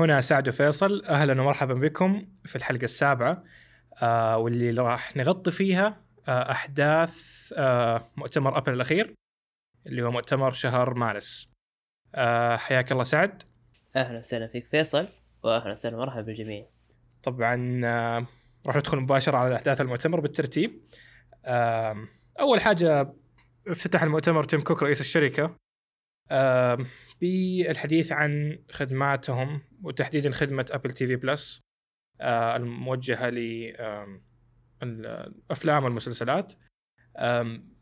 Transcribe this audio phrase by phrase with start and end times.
[0.00, 3.44] هنا سعد وفيصل أهلا ومرحبا بكم في الحلقة السابعة
[4.02, 7.14] آه واللي راح نغطي فيها آه أحداث
[7.56, 9.14] آه مؤتمر ابل الأخير
[9.86, 11.50] اللي هو مؤتمر شهر مارس.
[12.14, 13.42] آه حياك الله سعد.
[13.96, 15.06] أهلا وسهلا فيك فيصل
[15.42, 16.66] واهلا وسهلا مرحبا بالجميع.
[17.22, 18.26] طبعا آه
[18.66, 20.80] راح ندخل مباشرة على أحداث المؤتمر بالترتيب.
[21.44, 21.96] آه
[22.40, 23.12] أول حاجة
[23.68, 25.56] افتتح المؤتمر تيم كوك رئيس الشركة.
[27.20, 31.60] بالحديث عن خدماتهم وتحديدا خدمة Apple TV Plus
[32.22, 33.30] الموجهة
[34.82, 36.52] للافلام والمسلسلات.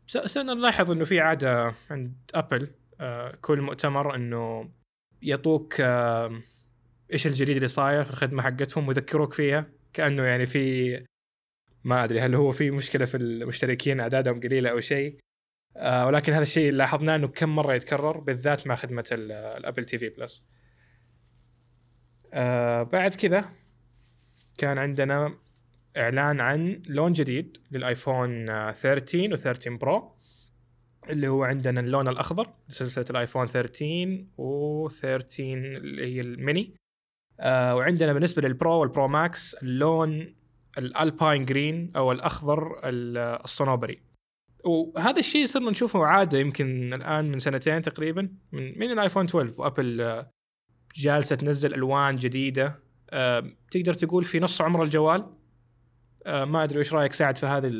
[0.05, 2.67] صرنا نلاحظ إنه في عادة عند أبل
[3.01, 4.71] آه كل مؤتمر إنه
[5.21, 5.81] يعطوك
[7.13, 11.05] إيش الجديد اللي صاير في الخدمة حقتهم ويذكروك فيها كأنه يعني في
[11.83, 15.17] ما أدري هل هو في مشكلة في المشتركين أعدادهم قليلة أو شيء.
[15.79, 20.09] آه ولكن هذا الشيء لاحظناه إنه كم مرة يتكرر بالذات مع خدمة ال Apple TV
[20.09, 20.43] Plus
[22.33, 23.49] آه بعد كذا
[24.57, 25.37] كان عندنا
[25.97, 30.15] إعلان عن لون جديد للآيفون 13 و 13 Pro
[31.09, 36.75] اللي هو عندنا اللون الأخضر لسلسلة الآيفون 13 و13 اللي هي الميني.
[37.39, 40.35] آه وعندنا بالنسبة لل Pro وال Pro Max اللون
[40.77, 44.08] ال Alpine Green أو الأخضر الصنوبري.
[44.65, 50.25] وهذا الشيء صرنا نشوفه عادة يمكن الآن من سنتين تقريبا من من الآيفون 12 وأبل
[50.95, 52.83] جالسة تنزل ألوان جديدة.
[53.09, 55.33] أه تقدر تقول في نص عمر الجوال.
[56.25, 57.71] أه ما أدري إيش رأيك ساعد في هذه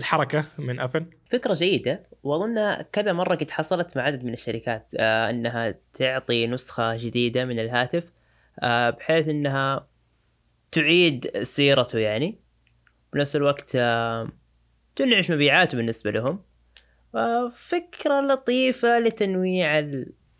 [0.00, 2.08] الحركة من أبل؟ فكرة جيدة.
[2.22, 8.12] وأظن كذا مرة قد حصلت مع عدد من الشركات إنها تعطي نسخة جديدة من الهاتف
[8.62, 9.88] بحيث إنها
[10.72, 12.40] تعيد سيرته يعني.
[13.12, 13.76] بنفس الوقت
[14.96, 16.42] تنعش مبيعاته بالنسبة لهم.
[17.52, 19.78] فكرة لطيفة لتنويع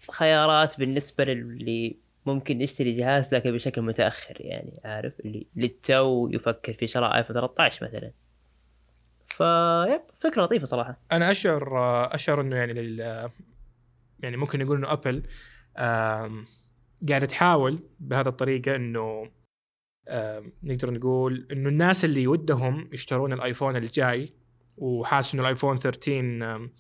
[0.09, 6.87] الخيارات بالنسبة للي ممكن يشتري جهاز لكن بشكل متأخر يعني عارف؟ اللي للتو يفكر في
[6.87, 8.13] شراء آيفون 13 مثلا.
[9.27, 11.01] فيب فكرة لطيفة صراحة.
[11.13, 11.77] أنا أشعر
[12.15, 13.01] أشعر إنه يعني لل
[14.21, 15.23] يعني ممكن نقول إنه أبل
[17.09, 19.31] قاعدة تحاول بهذه الطريقة إنه
[20.63, 24.33] نقدر نقول إنه الناس اللي ودهم يشترون الآيفون الجاي
[24.83, 26.71] وحاسس إنه الآيفون 13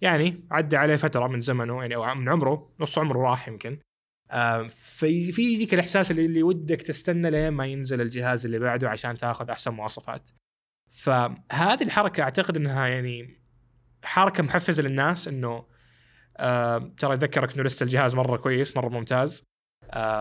[0.00, 3.78] يعني عدى عليه فترة من زمنه يعني أو من عمره نص عمره راح يمكن.
[4.70, 9.16] في في ذيك الإحساس اللي, اللي ودك تستنى لين ما ينزل الجهاز اللي بعده عشان
[9.16, 10.30] تاخذ أحسن مواصفات.
[10.90, 13.40] فهذه الحركة أعتقد إنها يعني
[14.04, 15.66] حركة محفزة للناس إنه
[16.98, 19.44] ترى يذكرك إنه لسه الجهاز مرة كويس مرة ممتاز.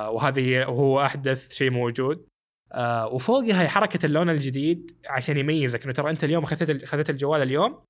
[0.10, 2.29] وهذه وهو أحدث شيء موجود.
[2.72, 5.84] آه وفوقها حركة اللون الجديد عشان يميزك.
[5.84, 7.84] إنه ترى أنت اليوم أخذت أخذت الجوال اليوم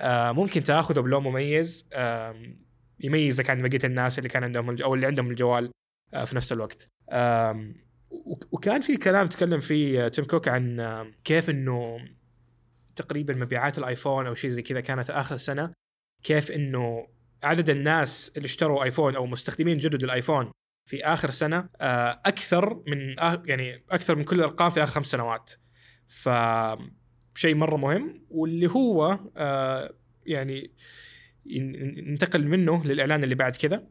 [0.00, 2.56] آه ممكن تأخذه بلون مميز آه
[3.00, 5.70] يميزك عن بقية الناس اللي كان عندهم أو اللي عندهم الجوال
[6.14, 6.88] آه في نفس الوقت.
[7.10, 7.72] آه
[8.52, 11.98] وكان في كلام تكلم فيه تيم كوك عن آه كيف إنه
[12.96, 15.72] تقريبا مبيعات الآيفون أو شيء زي كذا كانت آخر سنة.
[16.22, 17.06] كيف إنه
[17.44, 20.50] عدد الناس اللي اشتروا آيفون أو مستخدمين جدد الآيفون
[20.86, 23.16] في آخر سنة أكثر من
[23.48, 25.52] يعني أكثر من كل الأرقام في آخر خمس سنوات.
[26.08, 26.28] ف
[27.34, 29.20] شيء مرة مهم واللي هو
[30.26, 30.70] يعني
[32.06, 33.86] ننتقل منه للإعلان اللي بعد كذا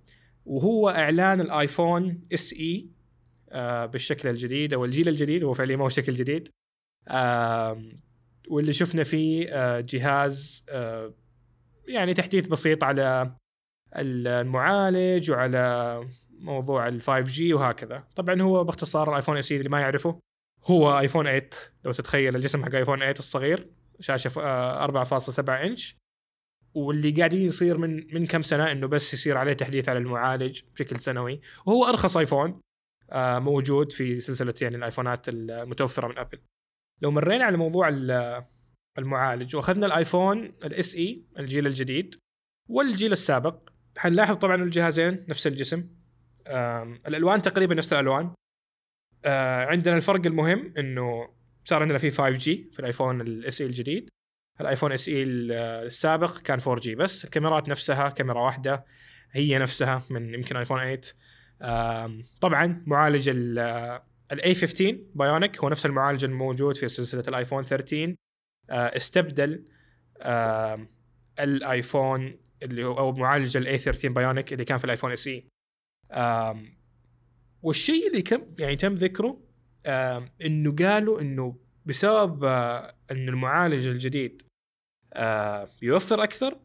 [0.45, 2.89] وهو إعلان الآيفون إس إي
[3.87, 6.49] بالشكل الجديد أو الجيل الجديد هو فعليا ما هو شكل جديد.
[8.47, 9.45] واللي شفنا فيه
[9.79, 10.65] جهاز
[11.87, 13.35] يعني تحديث بسيط على
[13.95, 15.99] المعالج وعلى
[16.45, 18.07] موضوع ال 5G وهكذا.
[18.15, 20.19] طبعا هو باختصار الايفون SE اللي ما يعرفه
[20.63, 21.49] هو ايفون 8
[21.83, 23.69] لو تتخيل الجسم حق ايفون 8 الصغير
[23.99, 24.29] شاشة
[24.87, 25.95] 4.7 انش
[26.73, 30.99] واللي قاعدين يصير من من كم سنة إنه بس يصير عليه تحديث على المعالج بشكل
[30.99, 31.41] سنوي.
[31.65, 32.61] وهو أرخص ايفون
[33.15, 36.41] موجود في سلسلة يعني الآيفونات المتوفرة من أبل.
[37.01, 37.89] لو مرينا على موضوع
[38.97, 42.15] المعالج وأخذنا الآيفون ال SE الجيل الجديد
[42.69, 45.89] والجيل السابق حنلاحظ طبعا الجهازين نفس الجسم.
[47.07, 48.33] الألوان تقريبا نفس الألوان.
[49.69, 51.33] عندنا الفرق المهم إنه
[51.63, 54.09] صار عندنا في 5G في الآيفون ال SE الجديد.
[54.61, 58.85] الآيفون SE السابق كان 4G بس الكاميرات نفسها كاميرا واحدة
[59.31, 60.97] هي نفسها من يمكن آيفون
[61.59, 63.29] 8 طبعا معالج
[64.31, 68.15] ال A15 Bionic هو نفس المعالج الموجود في سلسلة الآيفون 13
[68.69, 69.65] استبدل
[71.39, 75.47] الآيفون اللي هو أو معالج ال A13 Bionic اللي كان في الآيفون SE.
[77.61, 79.41] والشيء اللي كم يعني تم ذكره
[80.45, 82.43] إنه قالوا إنه بسبب
[83.11, 84.41] إنه المعالج الجديد
[85.81, 86.57] يوفر أكثر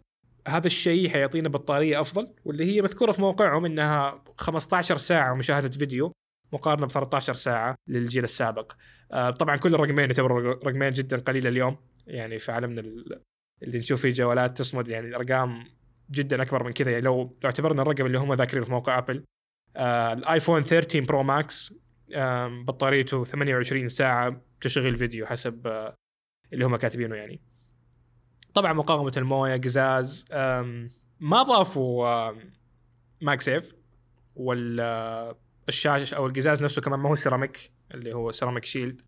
[0.48, 6.12] هذا الشيء حيعطينا بطارية أفضل واللي هي مذكورة في موقعهم إنها 15 ساعة مشاهدة فيديو
[6.52, 8.72] مقارنة ب 13 ساعة للجيل السابق.
[9.12, 11.76] آه، طبعا كل الرقمين يعتبروا رقمين جدا قليلة اليوم
[12.06, 12.80] يعني في عالمنا
[13.62, 15.64] اللي نشوف فيه جوالات تصمد يعني ارقام
[16.10, 16.90] جدا أكبر من كذا.
[16.90, 19.24] يعني لو لو اعتبرنا الرقم اللي هم ذاكرينه في موقع ابل
[19.76, 21.74] آه الايفون 13 Pro Max
[22.14, 25.94] آه بطاريته 28 ساعة تشغيل فيديو حسب آه
[26.52, 27.40] اللي هم كاتبينه يعني.
[28.54, 30.24] طبعا مقاومة الموية قزاز
[31.20, 32.32] ما ضافوا
[33.20, 33.74] MagSafe
[34.36, 39.02] والشاشه أو القزاز نفسه كمان ما هو سيراميك اللي هو Ceramic Shield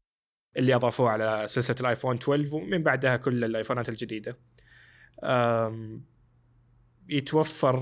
[0.57, 4.39] اللي أضافوه على سلسلة الايفون 12 ومن بعدها كل الآيفونات الجديدة.
[7.09, 7.77] يتوفر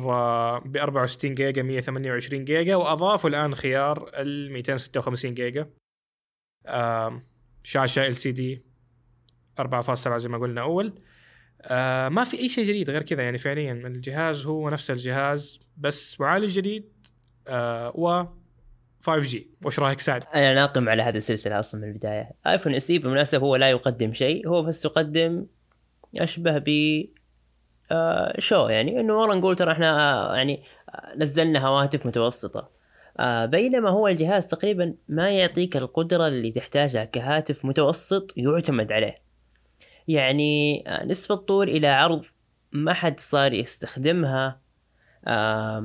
[0.59, 5.71] ب 64 جيجا 128 جيجا وأضافوا الآن خيار ال 256 جيجا.
[7.63, 8.63] شاشة LCD
[9.61, 10.95] 4.7 زي ما قلنا أول.
[11.63, 13.73] آه ما في أي شيء جديد غير كذا يعني فعليا.
[13.73, 16.93] الجهاز هو نفس الجهاز بس معالج جديد
[17.49, 18.25] آه و
[19.11, 22.31] 5G وش رأيك سعد؟ أنا ناقم على هذه السلسلة أصلا من البداية.
[22.47, 25.47] ايفون SE بالمناسبة هو لا يقدم شيء هو بس يقدم
[26.17, 27.20] أشبه ب آه
[28.39, 30.63] شو يعني؟ إنه والله نقول ترى إحنا آه يعني
[31.17, 32.71] نزلنا هواتف متوسطة.
[33.19, 39.23] آه بينما هو الجهاز تقريبا ما يعطيك القدرة اللي تحتاجها كهاتف متوسط يعتمد عليه.
[40.09, 42.25] يعني آه نسبة طول إلى عرض
[42.73, 44.61] ما حد صار يستخدمها.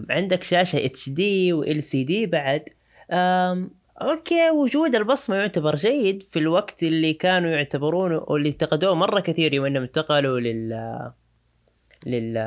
[0.10, 2.64] عندك شاشة HD و LCD بعد.
[4.02, 9.66] أوكي وجود البصمة يعتبر جيد في الوقت اللي كانوا يعتبرونه واللي انتقدوه مرة كثير يوم
[9.66, 10.74] إنهم انتقلوا لل
[12.06, 12.38] لل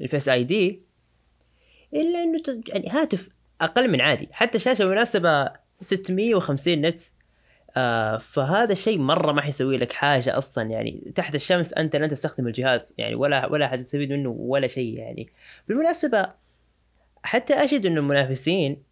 [0.00, 0.82] ال Face ID
[1.94, 3.28] إلا إنه يعني هاتف
[3.60, 4.28] أقل من عادي.
[4.32, 5.50] حتى شاشة مناسبة
[5.80, 7.14] 650 nits
[7.76, 10.70] آه فهذا الشيء مرة ما حيسوي لك حاجة أصلا.
[10.70, 15.28] يعني تحت الشمس أنت لن تستخدم الجهاز يعني ولا ولا حتستفيد منه ولا شيء يعني.
[15.68, 16.26] بالمناسبة
[17.22, 18.82] حتى أجد إنه المنافسين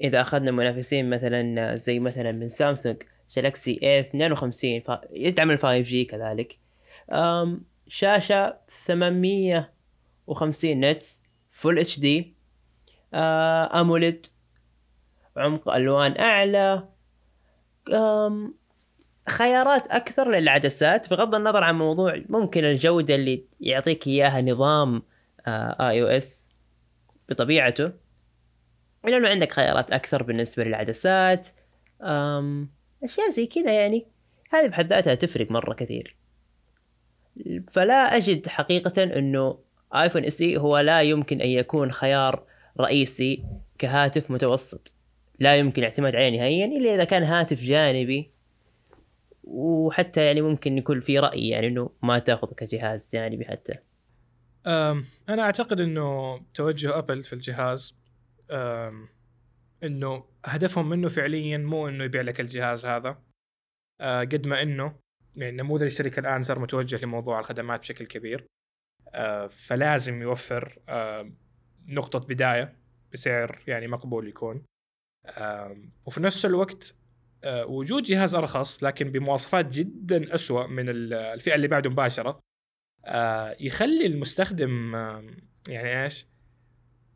[0.00, 2.96] إذا أخذنا منافسين مثلا زي مثلا من سامسونج
[3.36, 4.90] Galaxy A 52 ف...
[5.12, 6.58] يدعم ال 5G كذلك.
[7.90, 12.34] أم شاشة 850 nits Full HD
[13.14, 14.26] أموليد
[15.36, 16.88] عمق ألوان أعلى
[19.28, 25.02] خيارات أكثر للعدسات بغض النظر عن موضوع ممكن الجودة اللي يعطيك إياها نظام
[25.48, 26.48] اي أو اس
[27.28, 27.92] بطبيعته.
[29.04, 31.48] الا انه عندك خيارات أكثر بالنسبة للعدسات
[33.04, 34.06] أشياء زي كذا يعني.
[34.50, 36.19] هذه بحد ذاتها تفرق مرة كثير.
[37.70, 39.58] فلا أجد حقيقة إنه
[39.94, 42.46] آيفون إس إي هو لا يمكن أن يكون خيار
[42.80, 43.44] رئيسي
[43.78, 44.92] كهاتف متوسط.
[45.38, 48.30] لا يمكن الاعتماد عليه نهائيا إلا إذا كان هاتف جانبي.
[49.44, 53.74] وحتى يعني ممكن يكون في رأي يعني إنه ما تأخذ كجهاز جانبي حتى.
[55.28, 57.96] أنا أعتقد إنه توجه أبل في الجهاز
[59.84, 63.18] إنه هدفهم منه فعليا مو إنه يبيع لك الجهاز هذا.
[64.00, 64.94] أه قد ما إنه
[65.36, 68.46] يعني نموذج الشركة الآن صار متوجه لموضوع الخدمات بشكل كبير.
[69.14, 71.32] أه فلازم يوفر أه
[71.86, 72.76] نقطة بداية
[73.12, 74.64] بسعر يعني مقبول يكون.
[76.06, 76.94] وفي نفس الوقت
[77.44, 82.40] آه، وجود جهاز أرخص لكن بمواصفات جدا اسوء من الفئة اللي بعده مباشرة
[83.04, 84.94] آه، يخلي المستخدم
[85.68, 86.26] يعني إيش؟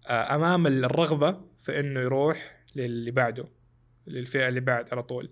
[0.06, 3.48] آه، أمام الرغبة في إنه يروح للي بعده
[4.06, 5.30] للفئة اللي بعد على طول.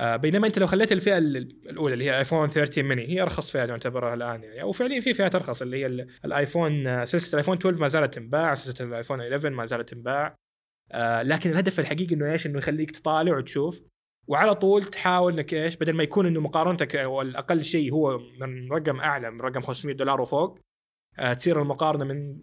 [0.00, 4.14] بينما انت لو خليت الفئة الأولى اللي هي ايفون 13 ميني هي أرخص فئة نعتبرها
[4.14, 4.62] الآن يعني.
[4.62, 5.86] أو فعليا في فئات أرخص اللي هي
[6.24, 10.36] الآيفون سلسلة الآيفون 12 ما زالت تنباع سلسلة الآيفون 11 ما زالت تنباع.
[10.92, 13.82] آه لكن الهدف الحقيقي إنه إيش؟ إنه يخليك تطالع وتشوف.
[14.26, 18.72] وعلى طول تحاول إنك إيش؟ بدل ما يكون إنه مقارنتك أو الأقل شيء هو من
[18.72, 20.58] رقم أعلى من رقم 500 دولار وفوق
[21.18, 22.38] آه تصير المقارنة من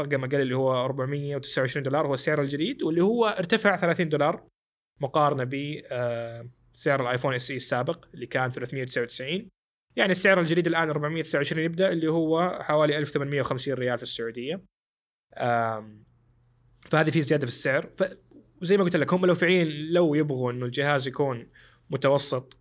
[0.00, 4.46] رقم أقل اللي هو 429 دولار هو السعر الجديد واللي هو ارتفع 30 دولار
[5.00, 5.54] مقارنة ب
[5.92, 9.48] آه سعر الآيفون إس إي السابق اللي كان 399
[9.96, 14.62] يعني السعر الجديد الآن 429 يبدأ اللي هو حوالي 1850 ريال في السعودية.
[16.90, 17.90] فهذه في زيادة في السعر.
[18.62, 21.50] وزي ما قلت لك هم لو فعليا لو يبغوا إنه الجهاز يكون
[21.90, 22.56] متوسط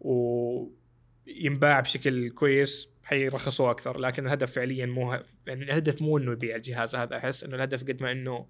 [0.00, 4.00] وينباع بشكل كويس حيرخصوه أكثر.
[4.00, 5.12] لكن الهدف فعليا مو
[5.46, 7.16] يعني الهدف مو إنه يبيع الجهاز هذا.
[7.16, 8.46] أحس إنه الهدف قد ما إنه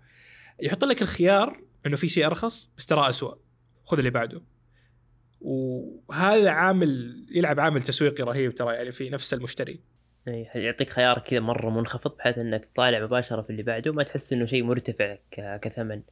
[0.62, 3.38] يحط لك الخيار إنه في شيء أرخص بس ترى اسوء
[3.84, 4.42] خذ اللي بعده.
[5.40, 9.80] وهذا عامل يلعب عامل تسويقي رهيب ترى يعني في نفس المشتري.
[10.28, 14.32] اي يعطيك خيار كذا مرة منخفض بحيث إنك تطالع مباشرة في اللي بعده ما تحس
[14.32, 16.02] إنه شيء مرتفع كثمن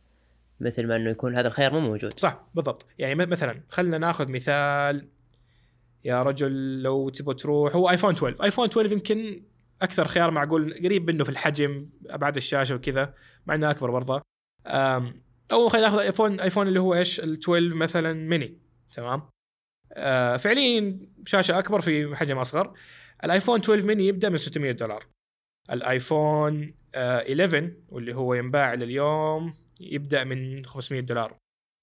[0.61, 2.21] مثل ما إنه يكون هذا الخيار مو موجود.
[2.21, 2.87] صح بالضبط.
[2.99, 5.09] يعني مثلا خلينا ناخذ مثال
[6.05, 9.43] يا رجل لو تبغى تروح هو ايفون 12 ايفون 12 يمكن
[9.83, 13.15] أكثر خيار معقول قريب منه في الحجم ابعاد الشاشة وكذا
[13.47, 14.23] مع إنه أكبر برضه.
[15.53, 19.23] أو خلينا ناخذ ايفون ايفون اللي هو إيش؟ ال 12 مثلا ميني تمام؟
[19.93, 22.79] آه فعليا شاشة أكبر في حجم أصغر.
[23.25, 25.07] الآيفون 12 ميني يبدأ من 600 دولار.
[25.71, 31.37] الآيفون آه 11 واللي هو ينباع لليوم يبدأ من 500 دولار.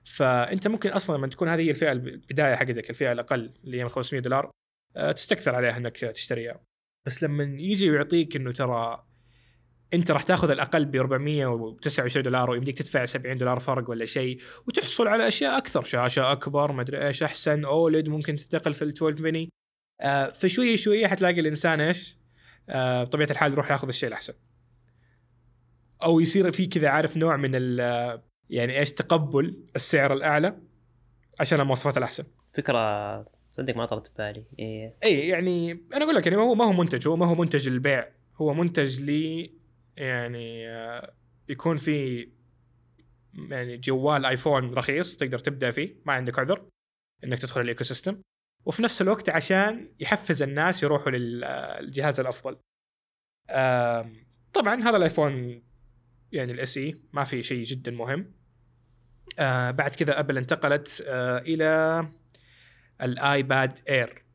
[0.05, 3.89] فأنت ممكن أصلا لما تكون هذه هي الفئه البداية حقتك الفئة الأقل اللي هي من
[3.89, 4.51] 500 دولار
[4.95, 6.63] آه تستكثر عليها إنك تشتريها.
[7.07, 9.04] بس لما يجي ويعطيك إنه ترى
[9.93, 15.07] انت راح تاخذ الأقل ب 429 دولار ويمديك تدفع 70 دولار فرق ولا شيء وتحصل
[15.07, 19.21] على أشياء أكثر شاشة أكبر ما أدري إيش أحسن أولد ممكن تنتقل في ال 12
[19.21, 19.49] ميني.
[20.01, 22.17] آه فشوية شوية حتلاقي الإنسان إيش؟
[22.69, 24.33] آه بطبيعة الحال يروح ياخذ الشيء الأحسن.
[26.03, 27.79] أو يصير في كذا عارف نوع من ال
[28.49, 30.57] يعني إيش تقبل السعر الأعلى
[31.39, 32.23] عشان المواصفات الأحسن.
[32.53, 34.45] فكرة صدق ما طرت ببالي.
[34.59, 34.97] إيه.
[35.03, 37.69] اي يعني أنا أقول لك يعني ما هو ما هو منتج هو ما هو منتج
[37.69, 38.07] للبيع
[38.41, 39.54] هو منتج لي
[39.97, 41.13] يعني آه،
[41.49, 42.29] يكون في
[43.33, 46.67] يعني جوال آيفون رخيص تقدر تبدأ فيه ما عندك عذر
[47.23, 48.21] إنك تدخل ال ecosystem
[48.65, 52.57] وفي نفس الوقت عشان يحفز الناس يروحوا للجهاز الأفضل.
[54.53, 55.63] طبعا هذا الآيفون
[56.31, 58.33] يعني ال SE ما في شيء جدا مهم.
[59.39, 62.07] آه بعد كذا أبل انتقلت آه إلى
[63.01, 64.25] الايباد اير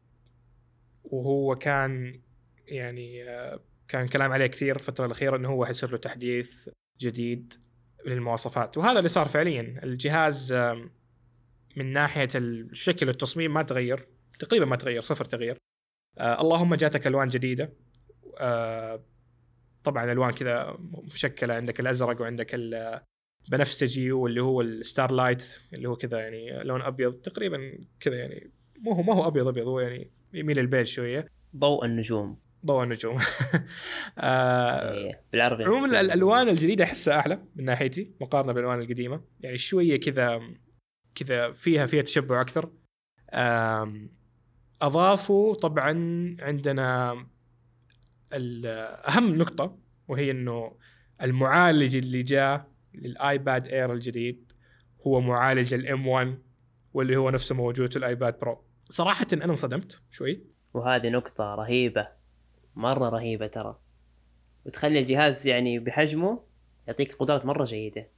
[1.05, 2.21] وهو كان
[2.67, 6.69] يعني آه كان كلام عليه كثير الفترة الأخيرة إنه هو حيصير له تحديث
[7.01, 7.55] جديد
[8.07, 9.81] للمواصفات وهذا اللي صار فعليا.
[9.85, 10.53] الجهاز
[11.77, 15.57] من ناحية الشكل والتصميم ما تغير تقريبا ما تغير صفر تغيير.
[16.19, 17.73] آه اللهم جاتك ألوان جديدة.
[18.39, 19.05] آه
[19.85, 20.79] طبعا ألوان كذا
[21.15, 27.13] مشكلة عندك الأزرق وعندك البنفسجي واللي هو ال starlight اللي هو كذا يعني لون أبيض
[27.13, 31.27] تقريبا كذا يعني مو هو ما هو أبيض أبيض هو يعني يميل للبيج شوية.
[31.57, 32.50] ضوء النجوم.
[32.67, 33.19] ضوء النجوم.
[34.19, 39.21] آه إيه، بالعربي عموما الألوان الجديدة أحسها أحلى من ناحيتي مقارنة بالألوان القديمة.
[39.41, 40.41] يعني شوية كذا
[41.15, 42.71] كذا فيها فيها تشبع أكثر.
[44.83, 45.91] أضافوا طبعا
[46.41, 47.13] عندنا
[49.09, 50.77] أهم نقطة وهي إنه
[51.23, 54.53] المعالج اللي جاء للآيباد اير الجديد
[55.07, 56.39] هو معالج الام 1
[56.93, 60.49] واللي هو نفسه موجود في الآيباد برو صراحة أنا انصدمت شوي.
[60.75, 62.20] وهذه نقطة رهيبة.
[62.77, 63.81] مرة رهيبة ترى.
[64.67, 66.45] وتخلي الجهاز يعني بحجمه
[66.87, 68.11] يعطيك قدرات مرة جيدة.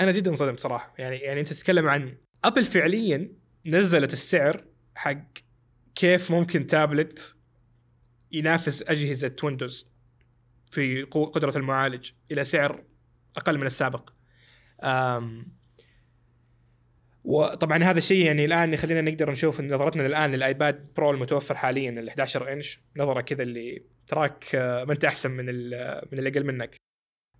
[0.00, 0.94] أنا جدا انصدمت صراحة.
[0.98, 3.32] يعني يعني أنت تتكلم عن ابل فعليا
[3.66, 4.64] نزلت السعر
[4.94, 5.24] حق
[5.94, 7.36] كيف ممكن تابلت
[8.32, 9.86] ينافس أجهزة ويندوز
[10.70, 12.84] في قدرة المعالج إلى سعر
[13.36, 14.10] أقل من السابق.
[17.24, 22.08] وطبعا هذا الشيء يعني الآن يخلينا نقدر نشوف نظرتنا الان للآيباد برو المتوفر حاليا ال
[22.08, 25.44] 11 إنش نظرة كذا اللي تراك آه، ما أنت أحسن من
[26.12, 26.76] من اللي أقل منك.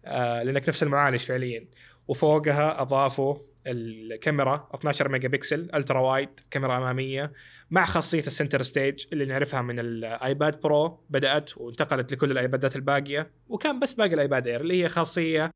[0.04, 1.68] آه، لأنك نفس المعالج فعليا.
[2.08, 7.32] وفوقها أضافوا الكاميرا 12 megapixel ultra wide كاميرا أمامية
[7.70, 13.30] مع خاصية ال Center Stage اللي نعرفها من الايباد برو بدأت وانتقلت لكل الآيبادات الباقية.
[13.48, 15.50] وكان بس باقي الآيباد اير اللي هي خاصية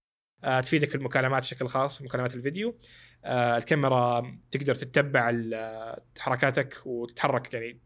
[0.45, 2.69] آه، تفيدك في المكالمات بشكل خاص مكالمات الفيديو.
[2.69, 2.75] آه،
[3.27, 5.33] الكاميرا تقدر تتبع
[6.19, 7.81] حركاتك وتتحرك يعني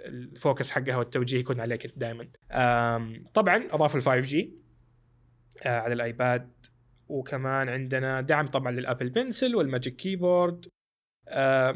[0.00, 2.28] ال focus حقها والتوجيه يكون عليك دائما
[3.34, 4.58] طبعا اضافوا ال 5G
[5.66, 6.52] آه، على الآيباد.
[7.08, 10.68] وكمان عندنا دعم طبعا لل Apple Pencil وال Magic Keyboard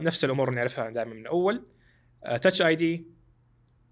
[0.00, 1.66] نفس الأمور اللي نعرفها دائما من أول.
[2.22, 3.06] Touch ID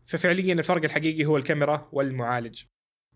[0.06, 2.62] ففعليا الفرق الحقيقي هو الكاميرا والمعالج.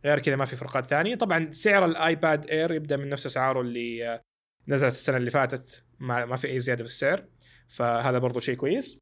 [0.04, 1.14] غير كذا ما في فرقات ثانية.
[1.14, 4.20] طبعا سعر الآيباد اير يبدأ من نفس اسعاره اللي آه،
[4.68, 5.83] نزلت السنة اللي فاتت.
[5.98, 7.24] ما, ما في أي زيادة في السعر
[7.68, 8.98] فهذا برضو شيء كويس.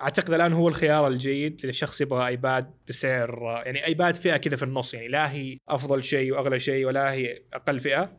[0.00, 4.94] أعتقد الآن هو الخيار الجيد للشخص يبغى ايباد بسعر يعني ايباد فئة كذا في النص
[4.94, 8.18] يعني لا هي أفضل شيء وأغلى شيء ولا هي أقل فئة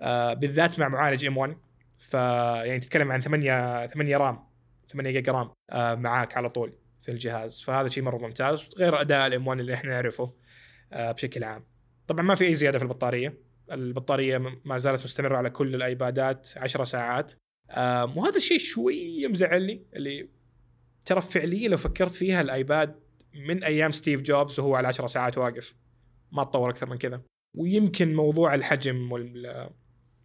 [0.00, 1.56] آه بالذات مع معالج M 1
[1.98, 4.46] ف يعني تتكلم عن 8 8 RAM
[4.92, 7.62] 8 giga RAM آه معاك على طول في الجهاز.
[7.62, 10.32] فهذا شيء مرة ممتاز غير أداء ال M 1 اللي إحنا نعرفه
[10.92, 11.64] آه بشكل عام.
[12.06, 13.38] طبعا ما في أي زيادة في البطارية.
[13.72, 17.32] البطارية ما زالت مستمرة على كل الآيبادات 10 ساعات.
[18.16, 20.28] وهذا الشيء شوية مزعلني اللي
[21.06, 23.00] ترى فعليا لو فكرت فيها الآيباد
[23.34, 25.74] من أيام ستيف جوبز وهو على 10 ساعات واقف
[26.32, 27.22] ما تطور أكثر من كذا.
[27.56, 29.12] ويمكن موضوع الحجم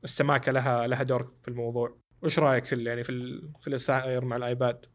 [0.03, 1.97] والسماكه لها لها دور في الموضوع.
[2.23, 4.85] وش رأيك في يعني في في السائر مع الآيباد؟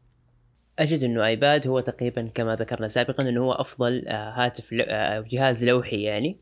[0.79, 5.65] أجد إنه آيباد هو تقريبا كما ذكرنا سابقا إنه هو أفضل آه، هاتف آه، جهاز
[5.65, 6.41] لوحي يعني.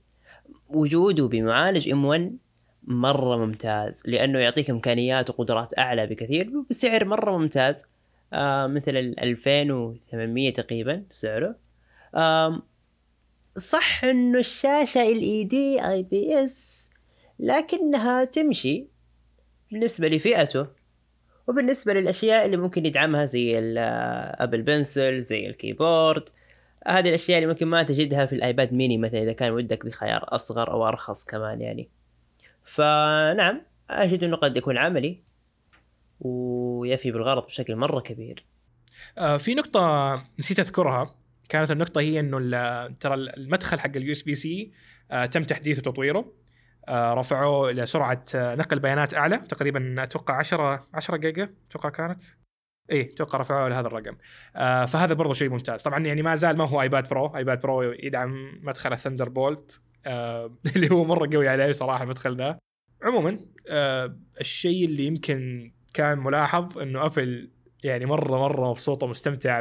[0.69, 2.39] وجوده بمعالج إم 1
[2.87, 7.87] مرة ممتاز لأنه يعطيك إمكانيات وقدرات أعلى بكثير بسعر مرة ممتاز.
[8.33, 11.57] آه مثل ال 2800 تقريبا سعره.
[12.15, 12.63] آه
[13.57, 16.91] صح إنه الشاشة ال إي دي آي بي إس
[17.39, 18.87] لكنها تمشي
[19.71, 20.67] بالنسبة لفئته
[21.47, 26.29] وبالنسبة للأشياء اللي ممكن يدعمها زي ال Apple Pencil زي ال keyboard
[26.87, 30.71] هذه الأشياء اللي ممكن ما تجدها في الآيباد ميني مثلا إذا كان ودك بخيار أصغر
[30.73, 31.89] أو أرخص كمان يعني.
[32.65, 35.23] فنعم أجد إنه قد يكون عملي
[36.21, 38.45] ويفي بالغرض بشكل مرة كبير.
[39.19, 41.15] آه في نقطة نسيت أذكرها.
[41.49, 42.39] كانت النقطة هي إنه
[42.87, 44.73] ترى المدخل حق ال USB-C
[45.31, 46.33] تم تحديثه وتطويره.
[46.89, 52.23] آه رفعوه إلى سرعة آه، نقل بيانات أعلى تقريبا أتوقع 10 10 جيجا أتوقع كانت.
[52.93, 54.17] اي أتوقع رفعوه لهذا الرقم.
[54.57, 55.83] آه فهذا برضه شيء ممتاز.
[55.83, 60.59] طبعا يعني ما زال ما هو ايباد برو ايباد برو يدعم مدخل ال Thunderbolt آه
[60.77, 62.59] اللي هو مرة قوي عليه صراحة المدخل ذا
[63.03, 67.51] عموما آه الشيء اللي يمكن كان ملاحظ إنه أبل
[67.85, 69.61] يعني مرة مرة مبسوطة ومستمتعة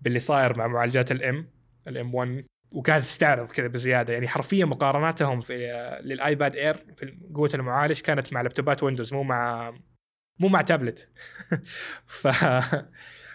[0.00, 1.48] باللي صاير مع معالجات ال M
[1.88, 4.12] ال M 1 وكانت تستعرض كذا بزيادة.
[4.12, 5.54] يعني حرفيا مقارناتهم في
[6.04, 9.72] للآيباد اير في قوة المعالج كانت مع لابتوبات Windows مو مع
[10.40, 11.08] مو مع تابلت.
[12.06, 12.28] ف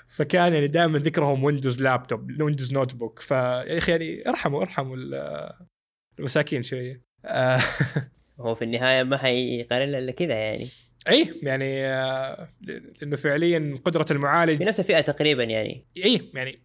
[0.08, 4.98] فكان يعني دائما ذكرهم Windows laptop Windows notebook فيا أخي يعني ارحموا ارحموا
[6.20, 7.02] المساكين شوية.
[8.40, 10.68] هو في النهاية ما حيقارن إلا كذا يعني.
[11.08, 12.50] اي يعني آه،
[13.02, 14.58] لأنه فعليا قدرة المعالج.
[14.58, 15.86] في نفس الفئة تقريبا يعني.
[16.06, 16.62] اي يعني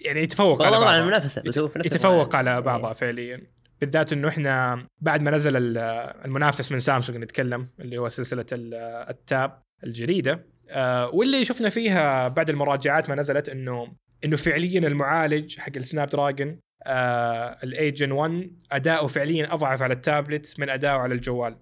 [0.00, 0.98] يعني يتفوق على بعضها.
[0.98, 3.40] المنافسة بس هو في نفس يتفوق على بعضها فعليا.
[3.80, 5.76] بالذات إنه إحنا بعد ما نزل
[6.24, 10.46] المنافس من سامسونج نتكلم اللي هو سلسلة ال Tab الجديدة.
[10.70, 13.92] آه، واللي شفنا فيها بعد المراجعات ما نزلت إنه
[14.24, 19.94] إنه فعليا المعالج حق ال Snapdragon آه ال 8 Gen 1 أداؤه فعليا أضعف على
[19.94, 21.56] التابلت من أداؤه على الجوال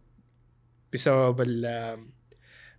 [0.93, 1.41] بسبب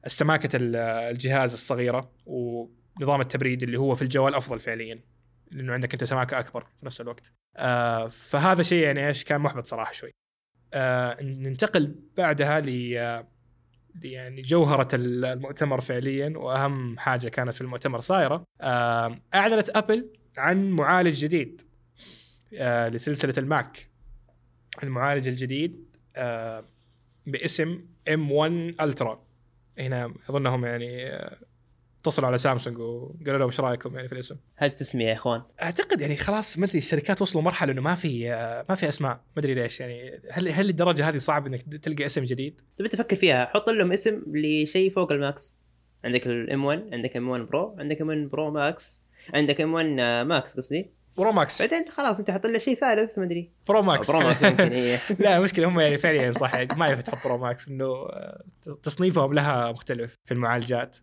[0.05, 4.99] السماكه الجهاز الصغيرة ونظام التبريد اللي هو في الجوال أفضل فعليا
[5.51, 7.33] لأنه عندك أنت سماكه أكبر في نفس الوقت.
[7.57, 10.11] آه فهذا شيء يعني إيش كان محبط صراحة شوي.
[10.73, 12.69] آه ننتقل بعدها ل
[14.01, 18.43] يعني جوهرة المؤتمر فعليا وأهم حاجة كانت في المؤتمر صايرة.
[18.61, 21.61] آه أعلنت أبل عن معالج جديد.
[22.55, 23.87] آه لسلسلة الماك
[24.83, 25.85] المعالج الجديد
[26.15, 26.65] آه
[27.27, 29.23] باسم M1 Ultra
[29.79, 31.11] هنا أظنهم يعني
[32.01, 35.41] اتصلوا على سامسونج وقالوا لهم إيش رأيكم يعني في الاسم؟ هذه تسمية يا إخوان.
[35.61, 38.29] أعتقد يعني خلاص ما أدري الشركات وصلوا مرحلة إنه ما في
[38.69, 40.21] ما في أسماء ما أدري ليش يعني.
[40.31, 44.23] هل هل الدرجة هذه صعب إنك تلقى اسم جديد؟ تبي تفكر فيها حط لهم اسم
[44.27, 45.57] لشيء فوق ال Max.
[46.03, 49.85] عندك ال M1 عندك M1 Pro عندك M1 Pro Max عندك M1
[50.27, 50.91] Max قصدي.
[51.17, 51.61] Pro Max.
[51.61, 53.51] بعدين خلاص انت حط له شيء ثالث ما أدري.
[53.67, 54.11] Pro Max.
[54.11, 57.67] Pro Max هي لا المشكلة هم يعني فعليا صح يعني ما ينفع تحط Pro Max
[57.67, 58.43] إنه آه،
[58.83, 60.97] تصنيفهم لها مختلف في المعالجات.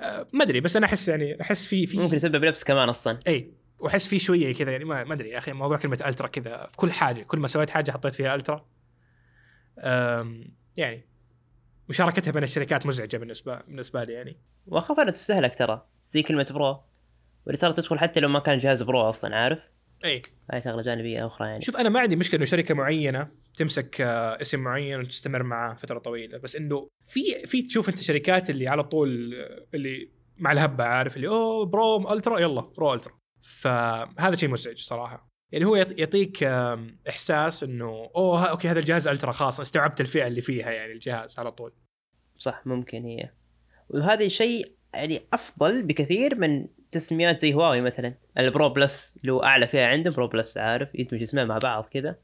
[0.00, 3.18] آه، ما أدري بس أنا أحس يعني أحس في في ممكن يسبب لبس كمان أصلا.
[3.26, 6.76] إي وأحس في شوية كذا يعني ما أدري يا أخي موضوع كلمة Ultra كذا في
[6.76, 8.66] كل حاجة كل ما سويت حاجة حطيت فيها Ultra.
[10.76, 11.08] يعني
[11.88, 14.40] مشاركتها بين الشركات مزعجة بالنسبة بالنسبة لي يعني.
[14.66, 16.91] واخاف انها تستهلك ترى زي كلمة Pro.
[17.46, 19.68] واللي ترى تدخل حتى لو ما كان جهاز Pro أصلا عارف؟
[20.04, 20.22] إي.
[20.52, 21.60] هاي شغلة جانبية أخرى يعني.
[21.60, 25.98] شوف أنا ما عندي مشكلة إنه شركة معينة تمسك آه، اسم معين وتستمر معاه فترة
[25.98, 30.84] طويلة بس إنه في في تشوف أنت شركات اللي على طول آه، اللي مع الهبة
[30.84, 33.12] عارف؟ اللي أوه Pro Ultra يلا Pro Ultra.
[33.42, 35.32] فهذا شيء مزعج صراحة.
[35.52, 36.42] يعني هو يعطيك
[37.08, 41.52] إحساس إنه أوه okay هذا الجهاز Ultra خاص استوعبت الفئة اللي فيها يعني الجهاز على
[41.52, 41.72] طول.
[42.38, 43.30] صح ممكن هي.
[43.88, 48.14] وهذا شيء يعني أفضل بكثير من تسميات زي هواوي مثلا.
[48.38, 51.86] ال Pro Plus اللي هو أعلى فئة عندهم Pro Plus عارف؟ يدمج اسمين مع بعض
[51.86, 52.16] كذا.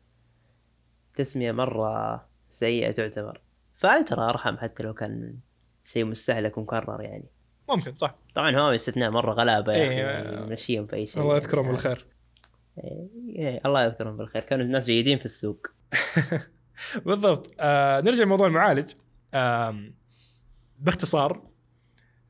[1.15, 3.41] تسمية مرة سيئة تعتبر.
[3.75, 5.39] ف Ultra أرحم حتى لو كان
[5.85, 7.29] شيء مستهلك ومكرر يعني.
[7.69, 8.15] ممكن صح.
[8.35, 10.45] طبعا هواوي استثناء مرة غلابة إيه.
[10.45, 11.23] نمشيهم في أي شيء.
[11.23, 12.07] الله يذكرهم يعني بالخير.
[12.79, 14.43] إيه, إيه الله يذكرهم بالخير.
[14.43, 15.67] كانوا الناس جيدين في السوق.
[17.07, 17.55] بالضبط.
[17.61, 18.93] آه نرجع لموضوع المعالج.
[19.35, 19.75] آه
[20.79, 21.43] باختصار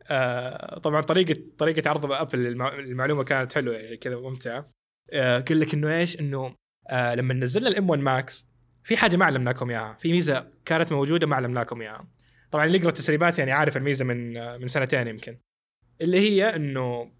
[0.09, 2.47] آه طبعا طريقه طريقة عرض أبل
[2.79, 4.71] المعلومه كانت حلوة يعني كذا ممتعة.
[5.13, 6.55] آه قال لك إنه إيش؟ إنه
[6.89, 8.47] آه لما نزلنا ال M1 Max
[8.85, 9.97] في حاجة ما علمناكم إياها.
[10.01, 12.09] في ميزة كانت موجودة ما علمناكم إياها.
[12.51, 15.39] طبعا اللي يقرأ التسريبات يعني عارف الميزة من آه من سنتين يمكن.
[16.01, 17.13] اللي هي إنه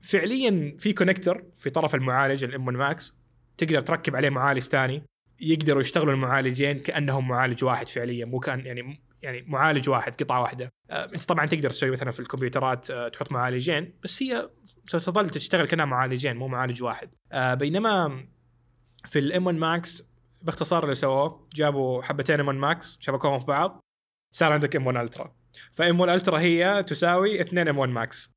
[0.00, 3.14] فعليا في connector في طرف المعالج ال M1 Max
[3.58, 5.02] تقدر تركب عليه معالج ثاني
[5.40, 10.70] يقدروا يشتغلوا المعالجين كأنهم معالج واحد فعليا مو كأن يعني يعني معالج واحد قطعة واحدة.
[10.90, 14.50] آه أنت طبعا تقدر تسوي مثلا في الكمبيوترات آه تحط معالجين بس هي
[14.86, 17.10] ستظل تشتغل كأنها معالجين مو معالج واحد.
[17.32, 18.26] آه بينما
[19.04, 20.02] في ال M1 Max
[20.42, 23.80] باختصار اللي سووه جابوا حبتين M1 Max شبكوهم في بعض
[24.34, 25.34] صار عندك M1 Ultra
[25.72, 28.30] ف M1 Ultra هي تساوي 2 M1 Max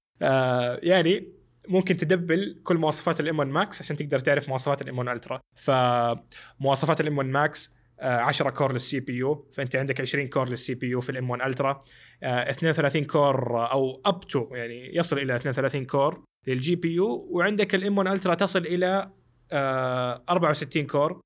[0.83, 1.33] يعني
[1.67, 7.01] ممكن تدبل كل مواصفات ال M1 Max عشان تقدر تعرف مواصفات ال M1 Ultra فمواصفات
[7.01, 11.29] ال M1 Max 10 core لل CPU فأنت عندك 20 core لل CPU في ال
[11.29, 11.83] M1 Ultra
[12.23, 18.11] 32 core أو up to يعني يصل إلى 32 core لل GPU وعندك ال M1
[18.11, 19.11] Ultra تصل إلى
[19.53, 21.21] 64 core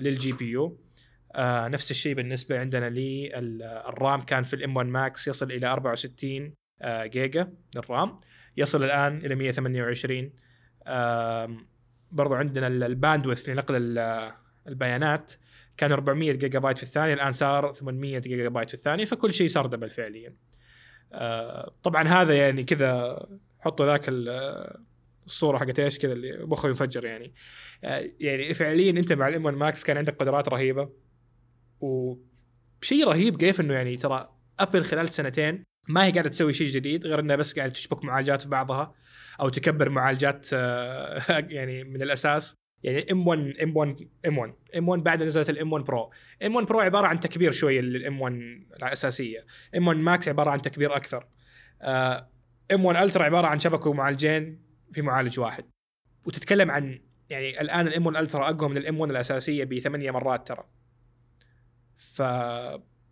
[0.00, 0.80] لل GPU
[1.38, 7.52] نفس الشيء بالنسبة عندنا لل RAM كان في ال M1 Max يصل إلى 64 جيجا
[7.74, 8.20] لل RAM.
[8.56, 10.32] يصل الآن إلى 128
[12.10, 13.98] برضو عندنا ال bandwidth لنقل
[14.68, 15.32] البيانات.
[15.76, 19.48] كان 400 جيجا بايت في الثانية الآن صار 800 جيجا بايت في الثانية فكل شيء
[19.48, 20.36] صار double فعليا.
[21.12, 23.18] آه، طبعا هذا يعني كذا
[23.60, 24.04] حطوا ذاك
[25.26, 27.34] الصورة حقت إيش كذا اللي مخه ينفجر يعني.
[27.84, 30.90] آه، يعني فعليا أنت مع ال M1 Max كان عندك قدرات رهيبة.
[31.80, 37.06] وشيء رهيب كيف إنه يعني ترى أبل خلال سنتين ما هي قاعدة تسوي شيء جديد
[37.06, 38.94] غير إنها بس قاعدة تشبك معالجات في بعضها
[39.40, 41.22] أو تكبر معالجات آه،
[41.56, 42.54] يعني من الأساس.
[42.86, 46.10] يعني ام 1 ام 1 ام 1 ام 1 بعد نزلت ال M1 Pro
[46.44, 48.34] M1 Pro عبارة عن تكبير شوية لل M1
[48.76, 49.46] الأساسية.
[49.76, 51.28] M1 Max عبارة عن تكبير أكثر.
[52.72, 55.64] M1 Ultra عبارة عن شبك معالجين في معالج واحد.
[56.24, 60.64] وتتكلم عن يعني الآن ال M1 Ultra أقوى من ال M1 الأساسية بثمانية مرات ترى.
[61.96, 62.22] ف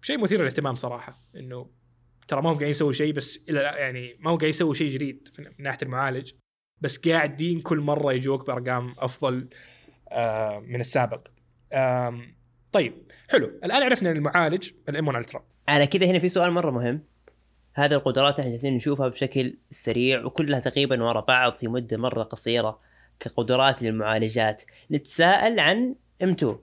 [0.02, 1.18] شيء مثير للاهتمام صراحة.
[1.37, 1.70] إنه
[2.28, 5.46] ترى ما هو قاعد يسوي شيء بس يعني ما هو قاعد يسوي شيء جديد من
[5.58, 6.32] ناحية المعالج.
[6.85, 9.49] بس قاعدين كل مرة يجوك بأرقام أفضل
[10.09, 11.29] آه، من السابق.
[12.73, 13.47] طيب حلو.
[13.64, 15.44] الآن عرفنا المعالج ال M1 Ultra.
[15.68, 17.03] على كذا هنا في سؤال مرة مهم.
[17.75, 22.81] هذه القدرات إحنا جالسين نشوفها بشكل سريع وكلها تقريبا ورا بعض في مدة مرة قصيرة
[23.20, 24.62] كقدرات للمعالجات.
[24.90, 26.59] نتساءل عن M2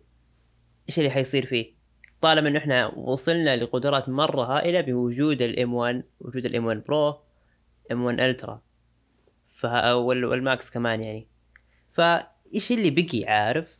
[0.90, 1.74] إيش اللي حيصير فيه؟
[2.22, 7.18] طالما إنه إحنا وصلنا لقدرات مرة هائلة بوجود ال M1 وجود ال M1 Pro
[7.92, 8.20] M1 Ultra.
[8.20, 8.62] وال
[9.66, 11.28] Max كمان يعني.
[11.90, 13.80] فإيش اللي بقي عارف؟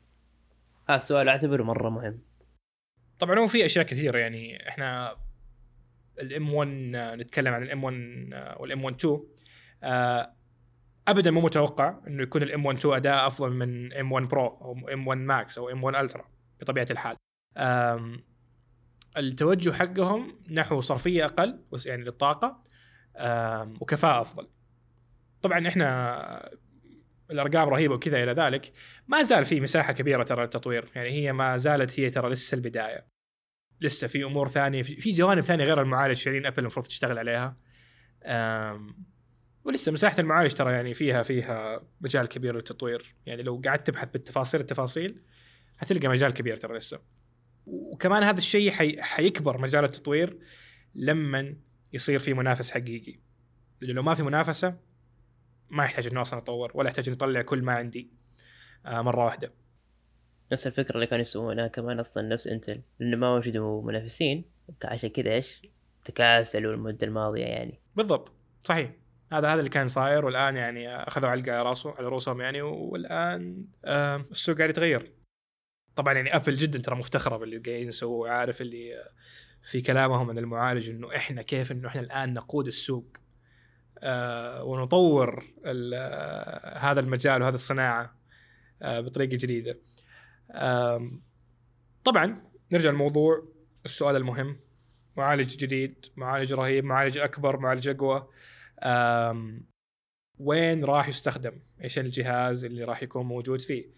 [0.90, 2.22] هذا السؤال أعتبره مرة مهم.
[3.20, 4.70] طبعا هو في أشياء كثيرة يعني.
[4.70, 5.16] إحنا
[6.22, 6.70] الآن
[7.20, 7.96] نتكلم عن ال M1 وال
[8.60, 9.22] M2
[11.08, 15.58] ابدا مو متوقع إنه يكون ال M2 أداء أفضل من M1 Pro أو M1 Max
[15.58, 16.26] أو M1 Ultra
[16.60, 17.18] بطبيعة الحال.
[19.18, 22.64] التوجه حقهم نحو صرفية أقل يعني للطاقة
[23.82, 24.48] وكفاءة أفضل.
[25.42, 26.50] طبعا إحنا
[27.32, 28.74] الأرقام رهيبة وكذا إلى ذلك.
[29.08, 33.08] ما زال في مساحة كبيرة ترى للتطوير يعني هي ما زالت هي ترى لسه البداية.
[33.82, 37.58] لسه في أمور ثانية في جوانب ثانية غير المعالج شيرين أبل المفروض تشتغل عليها.
[39.64, 43.16] ولسه مساحة المعالج ترى يعني فيها فيها مجال كبير للتطوير.
[43.26, 45.22] يعني لو قعدت تبحث بالتفاصيل التفاصيل
[45.78, 47.00] حتلقى مجال كبير ترى لسه.
[47.66, 49.02] وكمان هذا الشيء حي...
[49.02, 50.38] حيكبر مجال التطوير
[50.96, 51.56] لما
[51.94, 53.20] يصير في منافس حقيقي.
[53.82, 54.91] لأنه لو ما في منافسة
[55.72, 58.12] ما يحتاج إنه أصلا أطور ولا يحتاج إني أطلع كل ما عندي.
[58.86, 59.54] آه، مرة واحدة.
[60.52, 64.46] نفس الفكرة اللي كانوا يسوونها كمان أصلا نفس إنتل لأنه ما وجدوا منافسين
[64.84, 65.62] عشان كذا إيش؟
[66.06, 67.80] تكاسلوا المدة الماضية يعني.
[67.96, 68.32] بالضبط.
[68.62, 68.92] صحيح.
[69.32, 73.66] هذا هذا اللي كان صاير والآن يعني أخذوا علقه على راسه على رؤوسهم يعني والآن
[73.86, 75.14] آه السوق قاعد يتغير.
[75.96, 79.04] طبعا يعني ابل جدا ترى مفتخرة باللي قاعدين يسووه عارف اللي
[79.64, 83.18] في كلامهم عن المعالج إنه إحنا كيف إنه إحنا الآن نقود السوق.
[84.64, 88.16] ونطور آه هذا المجال وهذه الصناعة
[88.82, 89.80] آه بطريقة جديدة.
[92.04, 93.48] طبعا نرجع للموضوع
[93.86, 94.60] السؤال المهم.
[95.18, 98.28] معالج جديد معالج رهيب معالج أكبر معالج أقوى.
[100.40, 103.92] وين راح يستخدم؟ إيش الجهاز اللي راح يكون موجود فيه؟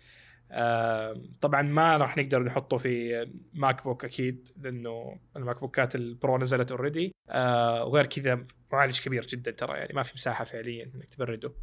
[1.42, 7.12] طبعا ما راح نقدر نحطه في MacBook أكيد لأنه الماك بوكات ال Pro نزلت already
[7.30, 11.54] آه، وغير كذا معالج كبير جدا ترى يعني ما في مساحة فعليا إنك تبرده.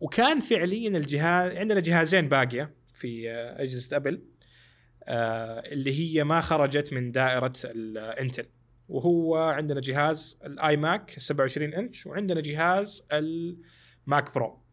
[0.00, 4.22] وكان فعليا الجهاز عندنا جهازين باقية في آه، أجهزة أبل
[5.04, 8.46] آه، اللي هي ما خرجت من دائرة ال Intel
[8.88, 14.64] وهو عندنا جهاز ال iMac 27 إنش وعندنا جهاز ال Mac Pro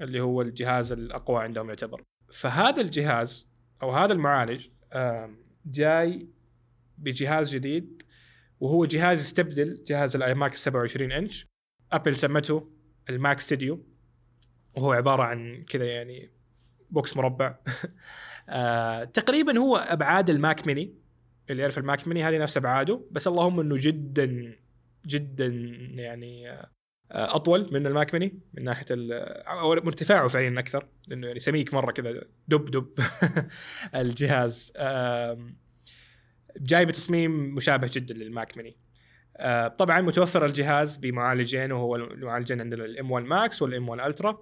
[0.00, 2.02] اللي هو الجهاز الأقوى عندهم يعتبر.
[2.32, 3.48] فهذا الجهاز
[3.82, 4.66] أو هذا المعالج
[5.66, 6.28] جاي
[6.98, 8.02] بجهاز جديد
[8.62, 11.46] وهو جهاز يستبدل جهاز ال iMac 27 إنش.
[11.92, 12.70] أبل سمته
[13.10, 13.86] ال Mac Studio.
[14.76, 16.30] وهو عبارة عن كذا يعني
[16.90, 17.58] box مربع.
[18.48, 20.94] آه تقريبا هو أبعاد ال Mac mini.
[21.50, 23.04] اللي يعرف ال Mac mini هذه نفس أبعاده.
[23.10, 24.56] بس اللهم إنه جدا
[25.06, 25.46] جدا
[25.94, 26.70] يعني آه
[27.10, 30.88] أطول من ال Mac mini من ناحية أو ارتفاعه فعليا أكثر.
[31.08, 32.98] لأنه يعني سميك مرة كذا دب دب.
[33.94, 34.72] الجهاز
[36.60, 38.76] جاي بتصميم مشابه جدا لل Mac mini.
[39.78, 44.38] طبعا متوفر الجهاز بمعالجين وهو المعالجين عندنا ال M1 Max وال M1 Ultra.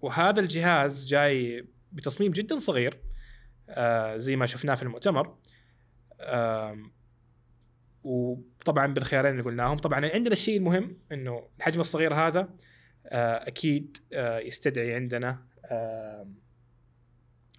[0.00, 3.00] وهذا الجهاز جاي بتصميم جدا صغير
[3.68, 5.36] آه زي ما شفناه في المؤتمر.
[6.20, 6.78] آه
[8.04, 9.78] وطبعا بالخيارين اللي قلناهم.
[9.78, 12.48] طبعا عندنا الشيء المهم إنه الحجم الصغير هذا
[13.06, 16.28] آه أكيد آه يستدعي عندنا آه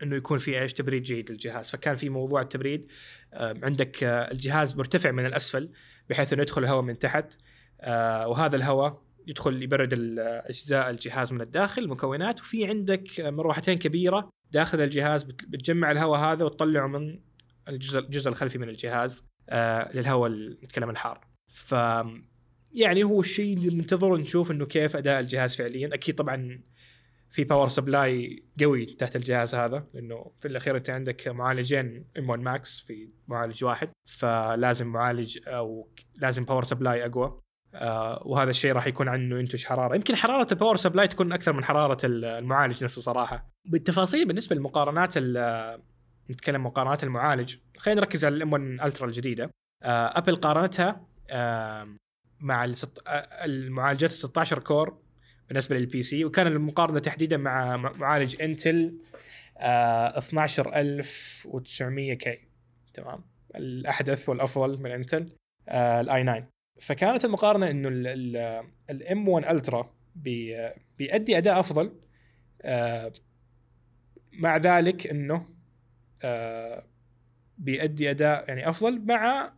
[0.04, 1.70] إنه يكون في إيش تبريد جيد للجهاز.
[1.70, 2.88] فكان في موضوع التبريد
[3.34, 5.72] آه عندك آه الجهاز مرتفع من الأسفل
[6.10, 7.34] بحيث إنه يدخل الهواء من تحت
[7.82, 14.82] آه وهذا الهواء يدخل يبرد أجزاء الجهاز من الداخل المكونات وفي عندك مروحتين كبيرة داخل
[14.82, 17.20] الجهاز بتجمع الهواء هذا وتطلعه من
[17.68, 20.32] الجزء الجزء الخلفي من الجهاز آه للهواء
[20.64, 21.28] نتكلم الحار.
[21.48, 21.76] ف
[22.72, 25.90] يعني هو الشيء اللي ننتظره نشوف إنه كيف أداء الجهاز فعليا.
[25.94, 26.64] أكيد طبعا
[27.34, 32.80] في power supply قوي تحت الجهاز هذا لأنه في الأخير أنت عندك معالجين M1 Max
[32.80, 37.42] في معالج واحد فلازم معالج أو لازم power supply أقوى.
[37.74, 39.96] آه وهذا الشيء راح يكون عنه ينتج حرارة.
[39.96, 43.50] يمكن حرارة ال power supply تكون أكثر من حرارة المعالج نفسه صراحة.
[43.66, 45.18] بالتفاصيل بالنسبة للمقارنات
[46.30, 49.50] نتكلم مقارنات المعالج خلينا نركز على ال M1 Ultra الجديدة.
[49.84, 51.96] آه ابل قارنتها آه
[52.40, 52.74] مع
[53.46, 55.03] المعالجات ال 16 core
[55.54, 58.98] بالنسبة لل PC وكان المقارنة تحديدا مع معالج Intel
[59.58, 62.38] آه 12900K.
[62.94, 63.24] تمام.
[63.56, 65.36] الأحدث والأفضل من Intel
[65.70, 66.48] آه ال i9
[66.80, 67.90] فكانت المقارنة إنه
[68.90, 72.00] ال M1 Ultra بي بيأدي أداء أفضل
[72.62, 73.14] آه
[74.34, 75.50] مع ذلك إنه
[76.24, 76.84] آه
[77.58, 79.54] بيأدي أداء يعني أفضل مع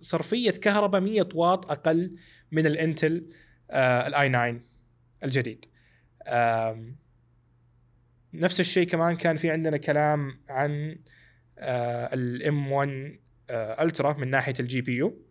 [0.00, 2.16] صرفية كهرباء 100 واط أقل
[2.52, 3.30] من ال Intel
[3.70, 4.69] آه ال i9
[5.24, 5.64] الجديد.
[8.34, 10.98] نفس الشيء كمان كان في عندنا كلام عن
[11.58, 13.18] ال M1
[13.50, 15.22] Ultra من ناحية ال GPU.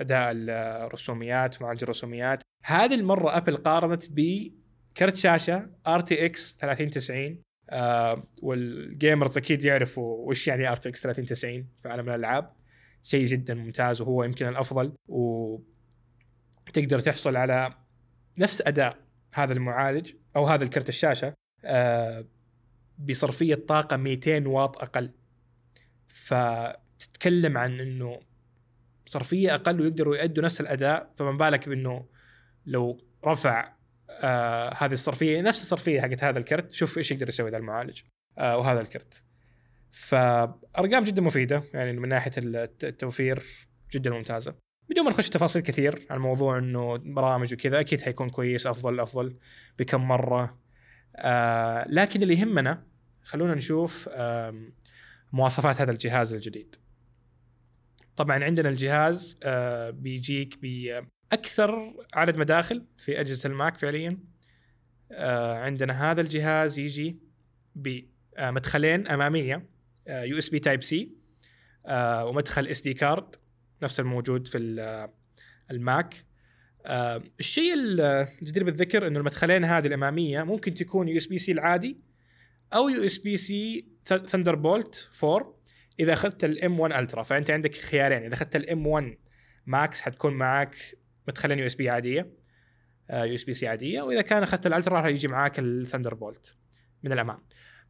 [0.00, 2.42] أداء الرسوميات معالج الرسوميات.
[2.64, 10.68] هذه المرة ابل قارنت بكرت شاشة RTX 3090 آه وال gamers أكيد يعرفوا وش يعني
[10.68, 12.52] RTX 3090 في عالم الألعاب.
[13.02, 17.74] شيء جدا ممتاز وهو يمكن الأفضل وتقدر تحصل على
[18.38, 18.96] نفس أداء
[19.34, 22.24] هذا المعالج أو هذا الكرت الشاشة آه
[22.98, 25.10] بصرفية طاقة 200 واط أقل.
[26.08, 28.20] فتتكلم عن إنه
[29.06, 32.06] صرفية أقل ويقدروا يؤدوا نفس الأداء فما بالك بإنه
[32.66, 33.72] لو رفع
[34.22, 38.00] آه هذه الصرفية نفس الصرفية حقت هذا الكرت شوف إيش يقدر يسوي ذا المعالج
[38.38, 39.22] آه وهذا الكرت.
[39.90, 43.42] فأرقام جدا مفيدة يعني من ناحية التوفير
[43.92, 44.67] جدا ممتازة.
[44.90, 49.36] بدون ما نخش تفاصيل كثير عن موضوع إنه برامج وكذا أكيد حيكون كويس أفضل أفضل
[49.78, 50.58] بكم مرة.
[51.16, 52.86] آه لكن اللي يهمنا
[53.22, 54.54] خلونا نشوف آه
[55.32, 56.76] مواصفات هذا الجهاز الجديد.
[58.16, 64.18] طبعا عندنا الجهاز آه بيجيك بأكثر عدد مداخل في أجهزة ال Mac فعليا.
[65.12, 67.18] آه عندنا هذا الجهاز يجي
[67.74, 69.68] بمدخلين أمامية
[70.08, 71.12] USB Type-C
[71.90, 73.36] ومدخل SD card
[73.82, 74.58] نفس الموجود في
[75.70, 76.14] ال Mac.
[76.86, 82.00] آه الشيء الجدير بالذكر إنه المدخلين هذه الأمامية ممكن تكون USB-C العادي
[82.74, 85.58] أو يو اس بي سي ثندر بولت 4
[86.00, 88.22] إذا أخذت ال M1 Ultra فأنت عندك خيارين.
[88.22, 89.16] إذا أخذت ال M1
[89.66, 90.76] Max حتكون معك
[91.28, 92.32] مدخلين USB عادية
[93.10, 94.02] USB-C عادية.
[94.02, 96.54] وإذا كان أخذت ال Ultra راح يجي معاك ال Thunderbolt
[97.02, 97.38] من الأمام.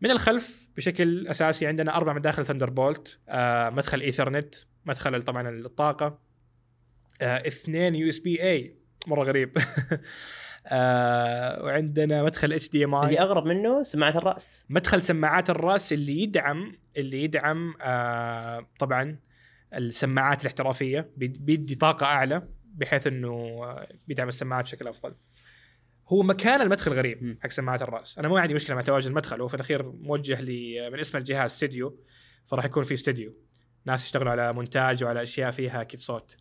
[0.00, 4.54] من الخلف بشكل أساسي عندنا أربع مداخل Thunderbolt آه مدخل ايثرنت
[4.88, 6.18] مدخل طبعا الطاقة.
[7.22, 9.58] آه اثنين USB-A مرة غريب.
[10.66, 14.66] آه وعندنا مدخل HDMI اللي أغرب منه سماعة الرأس.
[14.70, 19.18] مدخل سماعات الرأس اللي يدعم اللي يدعم آه طبعا
[19.74, 21.10] السماعات الاحترافية.
[21.16, 23.60] بيدي طاقة أعلى بحيث إنه
[24.08, 25.14] بيدعم السماعات بشكل أفضل.
[26.08, 28.18] هو مكان المدخل غريب حق سماعات الرأس.
[28.18, 29.40] أنا ما عندي مشكلة مع تواجد المدخل.
[29.40, 31.98] هو في الأخير موجه لي من اسم الجهاز استوديو
[32.46, 33.34] فراح يكون في استوديو
[33.84, 36.36] ناس يشتغلوا على مونتاج وعلى أشياء فيها أكيد صوت.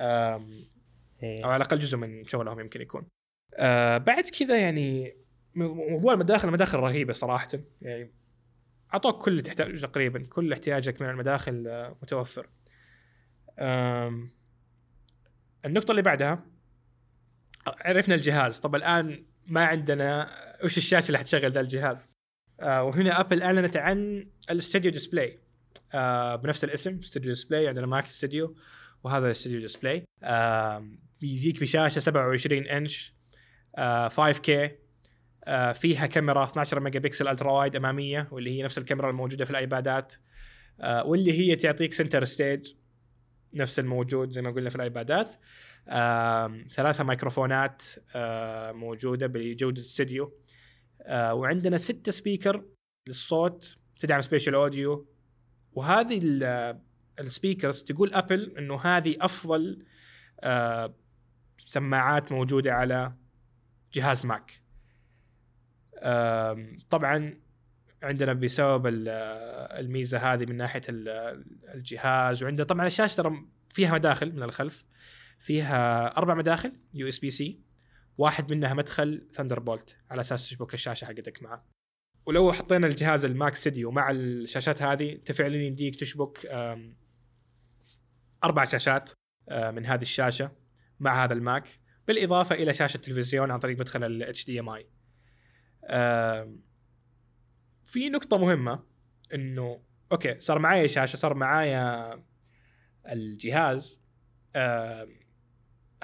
[0.00, 3.06] أو على الأقل جزء من شغلهم يمكن يكون.
[3.54, 5.16] آه بعد كذا يعني
[5.56, 7.48] موضوع المداخل المداخل رهيبة صراحة.
[7.82, 8.14] يعني
[8.94, 11.64] أعطوك كل اللي تحتاجه تقريبا كل احتياجك من المداخل
[12.02, 12.48] متوفر.
[15.64, 16.46] النقطة اللي بعدها
[17.66, 18.58] عرفنا الجهاز.
[18.60, 20.30] طب الآن ما عندنا
[20.64, 22.08] وش الشاشة اللي حتشغل ذا الجهاز؟
[22.60, 25.43] آه وهنا أبل اعلنت عن ال Studio Display
[25.94, 28.56] آه بنفس الاسم Studio Display عندنا Mac Studio
[29.04, 30.88] وهذا ال Studio Display آه
[31.20, 33.14] بيجيك بشاشه 27 انش
[33.76, 34.50] آه 5K
[35.44, 39.50] آه فيها كاميرا 12 ميجا بكسل ultra wide أمامية واللي هي نفس الكاميرا الموجودة في
[39.50, 40.14] الآيبادات.
[40.80, 42.72] آه واللي هي تعطيك Center Stage
[43.54, 45.30] نفس الموجود زي ما قلنا في الآيبادات.
[46.74, 47.82] ثلاثة ميكروفونات
[48.14, 50.38] آه موجودة بجودة استوديو
[51.02, 52.64] آه وعندنا ستة speaker
[53.08, 55.13] للصوت تدعم spatial audio
[55.74, 56.78] وهذه ال-
[57.20, 59.84] ال speakers تقول أبل إنه هذه أفضل
[60.40, 60.94] آه،
[61.66, 63.12] سماعات موجودة على
[63.92, 64.60] جهاز ماك.
[66.90, 67.40] طبعا
[68.02, 69.08] عندنا بسبب ال-
[69.80, 74.84] الميزة هذه من ناحية ال- الجهاز وعندنا طبعا الشاشه ترى فيها مداخل من الخلف.
[75.38, 77.60] فيها أربع مداخل USB-C
[78.18, 81.73] واحد منها مدخل Thunderbolt على أساس تشبك الشاشة حقتك معه.
[82.26, 86.46] ولو حطينا الجهاز ال Mac Studio مع الشاشات هذه انت فعلا يمديك تشبك
[88.44, 89.10] أربع شاشات
[89.48, 90.52] آه، من هذه الشاشة
[91.00, 91.68] مع هذا الماك
[92.08, 94.84] بالإضافة إلى شاشة تلفزيون عن طريق مدخل ال HDMI
[97.84, 98.82] في نقطة مهمة
[99.34, 102.14] إنه okay صار معايا شاشة صار معايا
[103.06, 104.00] الجهاز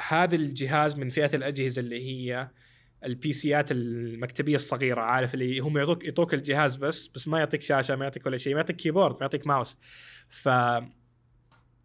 [0.08, 2.50] هذا الجهاز من فئة الأجهزة اللي هي
[3.04, 7.96] ال PCات المكتبية الصغيرة عارف اللي هم يعطوك يعطوك الجهاز بس بس ما يعطيك شاشة
[7.96, 9.76] ما يعطيك ولا شيء ما يعطيك keyboard ما يعطيك ماوس
[10.28, 10.48] ف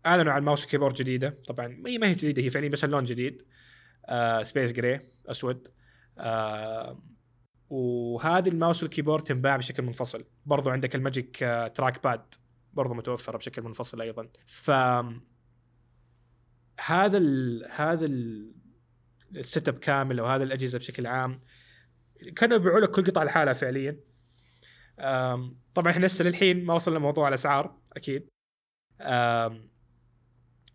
[0.06, 1.38] أعلنوا عن mouse و keyboard جديدة.
[1.48, 3.42] طبعا هي ما هي جديدة هي فعليا بس اللون جديد.
[4.06, 5.68] آه space gray أسود.
[6.18, 7.04] آه
[7.70, 10.26] وهذه ال mouse وال keyboard تنباع بشكل منفصل.
[10.46, 12.34] برضو عندك ال Magic آه Trackpad
[12.74, 14.30] برضو متوفرة بشكل منفصل أيضا.
[14.46, 14.72] ف
[16.86, 18.52] هذا ال هذا ال
[19.36, 21.40] ال setup كامل أو هذه الأجهزة بشكل عام
[22.36, 24.00] كانوا يبيعوا لك كل قطعه لحالها فعليا.
[25.76, 28.30] طبعا إحنا لسه للحين ما وصلنا موضوع الأسعار أكيد.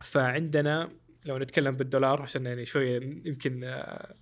[0.00, 0.92] فعندنا
[1.24, 4.14] لو نتكلم بالدولار عشان يعني شوية يمكن آه،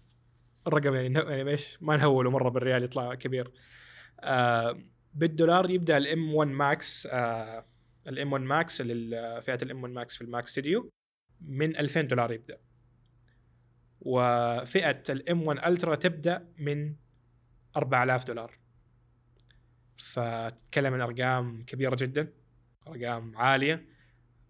[0.67, 3.53] الرقم يعني يعني إيش ما نهوله مرة بالريال يطلع كبير.
[5.15, 7.07] بالدولار يبدأ ال M1 Max
[8.09, 10.91] ال M1 Max فئة ال M1 Max في ال Mac Studio
[11.41, 12.59] من 2000 دولار يبدأ.
[14.09, 16.95] وفئة ال M1 Ultra تبدأ من
[17.77, 18.59] 4000 دولار.
[19.99, 22.33] فتتكلم عن أرقام كبيرة جدا
[22.87, 23.87] أرقام عالية.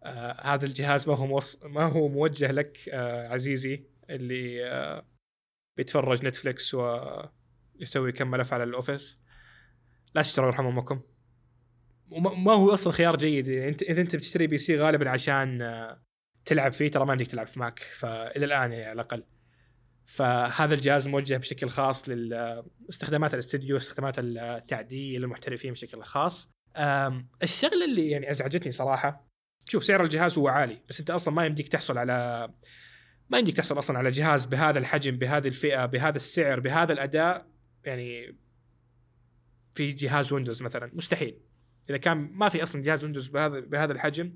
[0.03, 1.65] آه هذا الجهاز ما هو موص...
[1.65, 5.07] ما هو موجه لك آه عزيزي اللي آه
[5.77, 9.19] بيتفرج Netflix ويسوي كم ملف على ال Office
[10.15, 11.01] لا تشتروا يرحم أمكم.
[12.11, 13.49] وما ما هو أصلا خيار جيد.
[13.49, 16.03] انت إذا أنت بتشتري PC غالبا عشان آه،
[16.45, 19.25] تلعب فيه ترى ما عندك تلعب في ماك فإلى الآن يعني على الأقل.
[20.09, 26.51] فهذا الجهاز موجه بشكل خاص لاستخدامات الاستوديو استخدامات التعديل المحترفين بشكل خاص.
[27.43, 29.29] الشغلة اللي يعني أزعجتني صراحة
[29.65, 32.49] شوف سعر الجهاز هو عالي بس أنت أصلا ما يمديك تحصل على
[33.31, 37.47] ما يمديك تحصل أصلا على جهاز بهذا الحجم بهذه الفئة بهذا السعر بهذا الأداء.
[37.85, 38.39] يعني
[39.75, 41.41] في جهاز Windows مثلا مستحيل.
[41.91, 44.35] إذا كان ما في أصلا جهاز Windows بهذا بهذا الحجم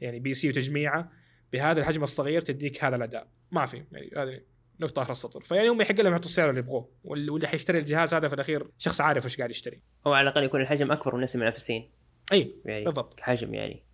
[0.00, 1.12] يعني PC وتجميعه
[1.52, 3.30] بهذا الحجم الصغير تديك هذا الأداء.
[3.50, 4.40] ما في يعني هذه
[4.80, 5.40] نقطة آخر السطر.
[5.44, 6.88] فيعني هم يحق لهم يعطوا السعر اللي يبغوه.
[7.04, 9.82] وال- واللي حيشتري الجهاز هذا في الأخير شخص عارف وش قاعد يشتري.
[10.06, 11.90] هو على الأقل يكون الحجم أكبر من الناس المنافسين
[12.32, 13.14] أي يعني بالضبط.
[13.14, 13.84] كحجم يعني.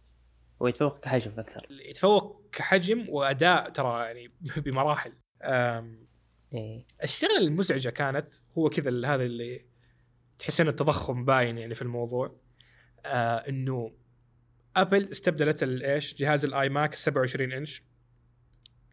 [0.61, 1.67] ويتفوق كحجم أكثر.
[1.71, 4.33] يتفوق كحجم وأداء ترى يعني
[4.65, 5.13] بمراحل.
[5.43, 6.07] أم،
[6.55, 6.87] إيه.
[7.05, 9.67] الشغلة المزعجة كانت هو كذا هذا اللي
[10.39, 12.41] تحس إن التضخم باين يعني في الموضوع.
[13.05, 13.93] آه إنه
[14.77, 17.83] أبل استبدلت الايش جهاز ال iMac 27 إنش.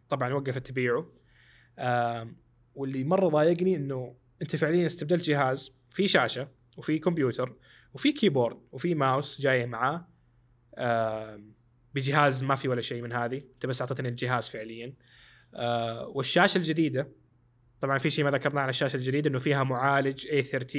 [0.10, 1.06] طبعا وقفت تبيعه.
[2.76, 7.56] واللي مرة ضايقني إنه أنت فعليا استبدلت جهاز في شاشة وفي كمبيوتر
[7.94, 10.08] وفي keyboard وفي ماوس جاية معاه.
[11.94, 13.38] بجهاز ما في ولا شيء من هذه.
[13.38, 14.94] أنت بس أعطيتني الجهاز فعليا.
[15.56, 17.12] آه والشاشة الجديدة
[17.82, 20.78] طبعا في شيء ما ذكرناه عن الشاشة الجديدة إنه فيها معالج A13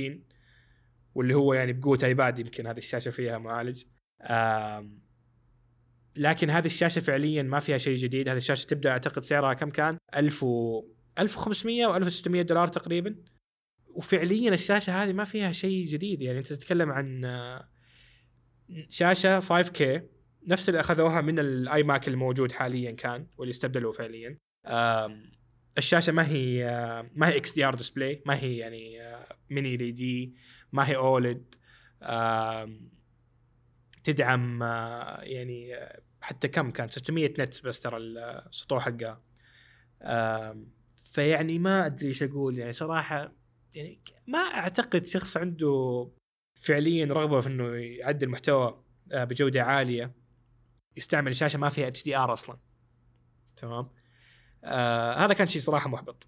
[1.15, 3.85] واللي هو يعني بقوه iPad يمكن هذه الشاشة فيها معالج.
[6.17, 8.29] لكن هذه الشاشة فعليا ما فيها شيء جديد.
[8.29, 10.83] هذه الشاشة تبدأ أعتقد سعرها كم كان؟ 1000 و
[11.19, 13.17] 1500 و 1600 دولار تقريبا.
[13.87, 16.23] وفعليا الشاشة هذه ما فيها شيء جديد.
[16.23, 17.69] يعني أنت تتكلم عن آه،
[18.89, 19.83] شاشة 5K
[20.47, 24.39] نفس اللي أخذوها من ال iMac الموجود حاليا كان واللي استبدلوه فعليا.
[25.79, 30.35] الشاشة ما هي آه، ما هي XDR Display ما هي يعني آه، mini LED
[30.73, 31.55] ما هي OLED.
[34.05, 34.63] تدعم
[35.23, 35.75] يعني
[36.25, 39.23] حتى كم كان؟ 600 nit بس ترى السطوع حقها.
[41.05, 42.59] فيعني ما أدري إيش أقول.
[42.59, 43.33] يعني صراحة
[43.75, 46.09] يعني ما أعتقد شخص عنده
[46.55, 50.15] فعليا رغبة في إنه يعدل محتوى آه، بجودة عالية
[50.97, 52.59] يستعمل شاشة ما فيها HDR أصلا.
[53.57, 53.91] تمام؟
[54.65, 56.27] آه هذا كان شيء صراحة محبط.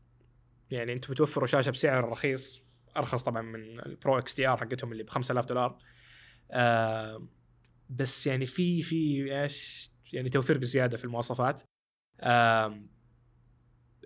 [0.71, 2.63] يعني أنتم بتوفروا شاشة بسعر رخيص
[2.97, 5.79] أرخص طبعا من ال Pro XDR حقتهم اللي ب 5000 دولار.
[6.51, 7.29] آه
[7.91, 11.62] بس يعني في في إيش؟ يعني توفير بزيادة في المواصفات.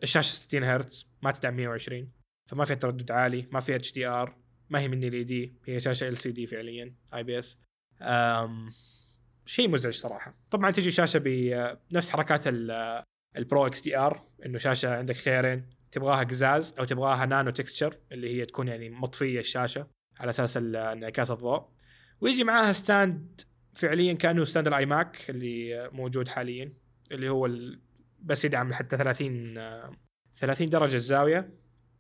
[0.03, 2.13] الشاشة 60 هرتز ما تدعم 120
[2.47, 4.37] فما فيها تردد عالي ما فيها HDR
[4.71, 7.59] ما هي mini LED هي شاشة LCD فعليا IPS.
[9.47, 10.35] شيء مزعج صراحة.
[10.51, 11.19] طبعا تجي شاشة
[11.91, 13.03] بنفس حركات ال-
[13.37, 18.47] ال Pro XDR إنه شاشة عندك خيارين تبغاها قزاز أو تبغاها nano texture اللي هي
[18.47, 19.87] تكون يعني مطفية الشاشة
[20.21, 21.69] على أساس انعكاس الضوء.
[22.21, 23.41] ويجي معاها stand
[23.75, 26.73] فعليا كأنه stand ال iMac اللي موجود حاليا
[27.13, 27.81] اللي هو ال...
[28.23, 29.97] بس يدعم حتى 30 آه،
[30.37, 31.55] 30 درجة الزاوية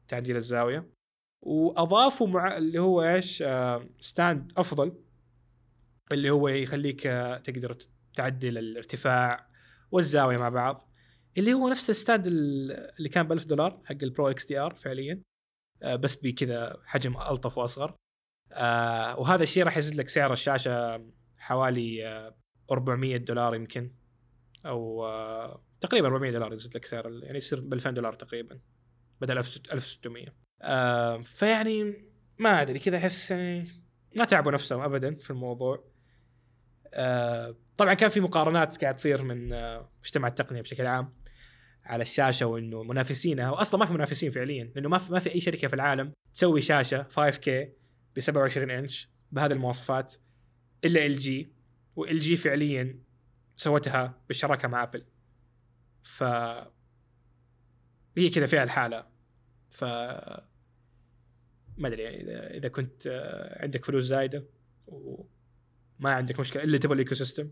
[0.08, 0.90] تعديل الزاوية.
[1.42, 5.02] واضافوا مع اللي هو إيش آه، stand أفضل
[6.12, 7.76] اللي هو يخليك آه، تقدر
[8.14, 9.50] تعدل الارتفاع
[9.90, 10.90] والزاوية مع بعض
[11.38, 14.74] اللي هو نفس ال stand ال- اللي كان ب 1000 دولار حق ال Pro XDR
[14.74, 15.22] فعليا
[15.82, 17.94] آه، بس بكذا حجم ألطف وأصغر.
[18.52, 21.06] آه، وهذا الشيء راح يزيد لك سعر الشاشة
[21.51, 22.36] حوالي آه،
[22.70, 23.92] 400 دولار يمكن.
[24.66, 28.61] أو آه، تقريبا 400 دولار يزيد لك سعر يعني يصير ب 2000 دولار تقريبا
[29.20, 30.26] بدل 1600
[30.62, 32.05] آه، فيعني
[32.38, 33.68] ما أدري كذا أحس يعني
[34.16, 35.90] ما تعبوا نفسهم ابدا في الموضوع.
[36.94, 41.14] آه، طبعا كان في مقارنات قاعد تصير من آه، مجتمع التقنية بشكل عام
[41.84, 45.40] على الشاشة وإنه منافسينها واصلا ما في منافسين فعليا لأنه ما في ما في أي
[45.40, 47.48] شركة في العالم تسوي شاشة 5K
[48.16, 50.14] ب 27 إنش بهذه المواصفات.
[50.84, 51.52] إلا إل جي
[51.96, 52.98] وإل جي فعليا
[53.56, 55.04] سوتها بالشراكة مع آبل.
[56.04, 56.22] ف
[58.16, 59.06] هي كذا فيها الحالة.
[59.70, 59.84] ف
[61.76, 64.44] ما أدري يعني إذا إذا كنت آه، عندك فلوس زايدة
[64.86, 67.50] وما عندك مشكلة إلا تبغى ال ecosystem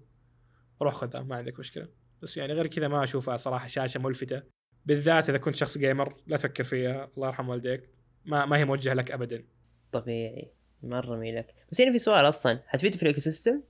[0.82, 1.88] روح خذها ما عندك مشكلة.
[2.22, 4.42] بس يعني غير كذا ما أشوفها صراحة شاشة ملفتة.
[4.86, 7.90] بالذات إذا كنت شخص gamer لا تفكر فيها الله يرحم والديك.
[8.24, 9.44] ما ما هي موجهة لك ابدا.
[9.92, 10.52] طبيعي.
[10.82, 11.54] مرة ميلك.
[11.72, 13.62] بس هنا في سؤال أصلا حتفيد في ال ecosystem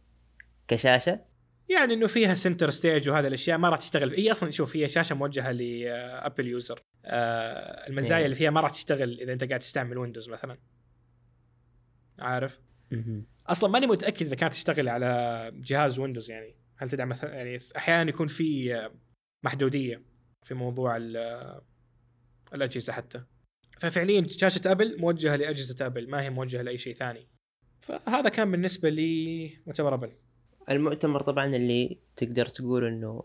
[0.69, 1.21] كشاشة؟
[1.69, 4.15] يعني إنه فيها Center Stage وهذه الأشياء ما راح تشتغل.
[4.15, 8.25] هي أصلا شوف هي شاشة موجهة ل Apple user آه المزايا إيه.
[8.25, 10.59] اللي فيها ما راح تشتغل إذا أنت قاعد تستعمل Windows مثلا.
[12.19, 12.61] عارف.
[13.47, 16.55] أصلا ماني متأكد إذا كانت تشتغل على جهاز Windows يعني.
[16.77, 18.95] هل تدعم مثلا يعني أحيانا يكون في آه،
[19.43, 20.03] محدودية
[20.43, 21.65] في موضوع آه،
[22.55, 23.25] الأجهزة حتى.
[23.81, 27.29] ففعليا شاشة أبل موجهة لأجهزة أبل ما هي موجهة لأي شيء ثاني.
[27.81, 30.13] فهذا كان بالنسبة لي مؤتمر أبل.
[30.71, 33.23] المؤتمر طبعا اللي تقدر تقول إنه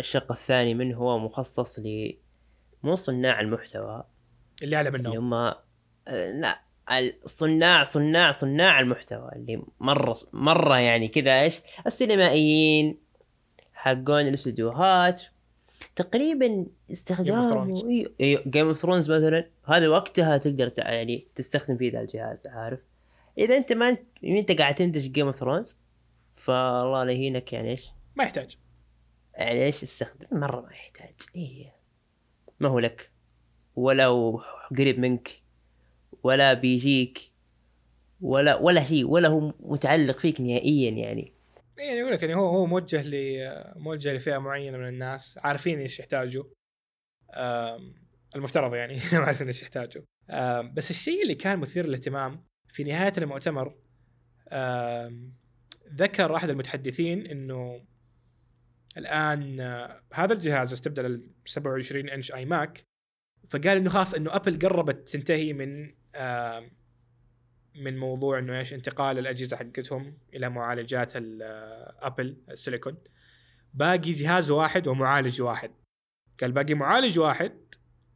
[0.00, 2.14] الشق الثاني منه هو مخصص ل
[2.82, 4.04] مو صناع المحتوى.
[4.62, 5.54] اللي أعلى اللي منهم هم
[6.08, 6.70] آه، لا
[7.24, 12.98] الصناع صناع صناع المحتوى اللي مرة مرة يعني كذا إيش السينمائيين
[13.72, 15.22] حقون الأستديوهات
[15.96, 17.74] تقريبا استخدامه
[18.20, 22.80] Game of Thrones مثلا هذا وقتها تقدر تع- يعني تستخدم فيه ذا الجهاز عارف؟
[23.38, 25.78] إذا أنت ما أنت أنت قاعد تنتج Game of Thrones
[26.32, 28.56] فالله لا يهينك يعني إيش؟ ما يحتاج.
[29.34, 31.14] يعني إيش استخدم مرة ما يحتاج.
[31.36, 31.72] إيه.
[32.60, 33.10] ما هو لك.
[33.76, 34.42] ولا هو
[34.78, 35.42] قريب منك.
[36.22, 37.32] ولا بيجيك.
[38.20, 39.08] ولا ولا شيء.
[39.08, 41.32] ولا هو متعلق فيك نهائيا يعني.
[41.86, 43.14] يعني يقول لك يعني هو هو موجه ل
[43.76, 46.44] موجه لفئة معينة من الناس عارفين إيش يحتاجوا
[48.36, 50.02] المفترض يعني إنهم عارفين إيش يحتاجوا.
[50.62, 53.74] بس الشيء اللي كان مثير للاهتمام في نهاية المؤتمر
[55.94, 57.86] ذكر أحد المتحدثين إنه
[58.96, 62.84] الآن آه، هذا الجهاز استبدل ال 27 inch iMac
[63.48, 65.94] فقال إنه خلاص إنه أبل قربت تنتهي من
[67.74, 72.96] من موضوع إنه إيش انتقال الأجهزة حقتهم إلى معالجات ال- آه، Apple السيليكون.
[73.74, 75.70] باقي جهاز واحد ومعالج واحد.
[76.40, 77.52] قال باقي معالج واحد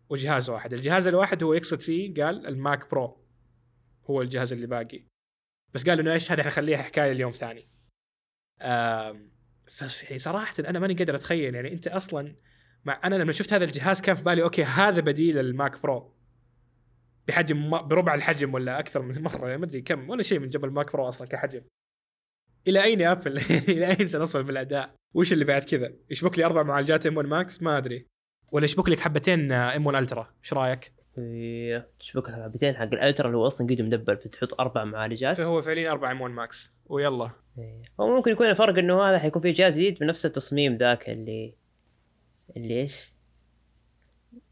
[0.09, 0.73] وجهاز واحد.
[0.73, 3.25] الجهاز الواحد هو يقصد فيه قال ال Mac Pro
[4.11, 5.05] هو الجهاز اللي باقي.
[5.75, 7.69] بس قال إنه إيش هذا حنخليها حكاية اليوم ثاني.
[9.83, 12.37] بس يعني صراحة أنا ماني قادر أتخيل يعني أنت أصلا
[12.85, 16.15] مع أنا لما شفت هذا الجهاز كان في بالي okay هذا بديل ال Mac Pro.
[17.29, 20.49] بحجم ما- بربع الحجم ولا أكثر من مرة يعني ما أدري كم ولا شيء من
[20.49, 21.63] جنب ال Mac Pro أصلا كحجم
[22.69, 26.63] إلى أين يا أبل؟ إلى أين سنصل بالأداء؟ وش اللي بعد كذا؟ يشبك لي أربع
[26.63, 28.07] معالجات M1 Max ما أدري
[28.53, 33.39] ولا يشبك لك حبتين إم 1 ألترا إيش رأيك؟ إيه، تشبك حبتين حق الألترا اللي
[33.39, 37.83] هو أصلا قد مدبر فتحط أربع معالجات فهو فعليا أربع إم 1 ماكس ويلا إيه.
[38.01, 41.55] هو ممكن يكون الفرق إنه هذا حيكون فيه جهاز جديد بنفس التصميم ذاك اللي
[42.57, 43.14] اللي إيش؟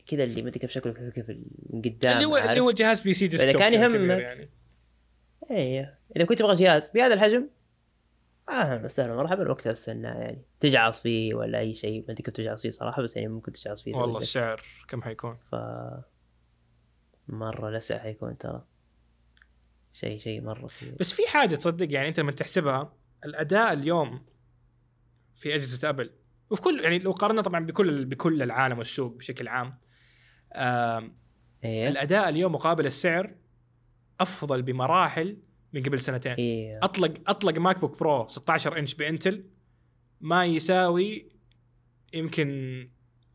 [0.07, 1.31] كذا اللي ما أدري كيف شكله كيف
[1.71, 4.21] من قدام اللي هو؟ اللي هو جهاز بي سي ديسكتوب كان يهمك.
[4.21, 4.49] يعني
[5.51, 7.49] إيه إذا كنت تبغى جهاز بهذا الحجم
[8.51, 12.63] أهلا وسهلا مرحبا وقتها أستنى يعني تجعص فيه ولا أي شيء ما أدري كيف تجعص
[12.63, 15.55] فيه صراحة بس يعني ممكن تجعص فيه والله السعر كم حيكون؟ ف
[17.29, 18.65] مرة لسع حيكون ترى
[19.93, 22.93] شيء شيء مرة كبير بس في حاجة تصدق يعني أنت لما تحسبها
[23.25, 24.27] الأداء اليوم
[25.35, 26.11] في أجهزة ابل
[26.51, 29.79] وفي كل يعني لو قارنا طبعا بكل بكل العالم والسوق بشكل عام
[31.65, 31.89] إيه.
[31.89, 33.35] الأداء اليوم مقابل السعر
[34.21, 35.37] أفضل بمراحل
[35.73, 36.33] من قبل سنتين.
[36.33, 36.81] إيه.
[36.83, 39.45] أطلق أطلق MacBook Pro 16 inch ب Intel
[40.21, 41.33] ما يساوي
[42.15, 42.49] يمكن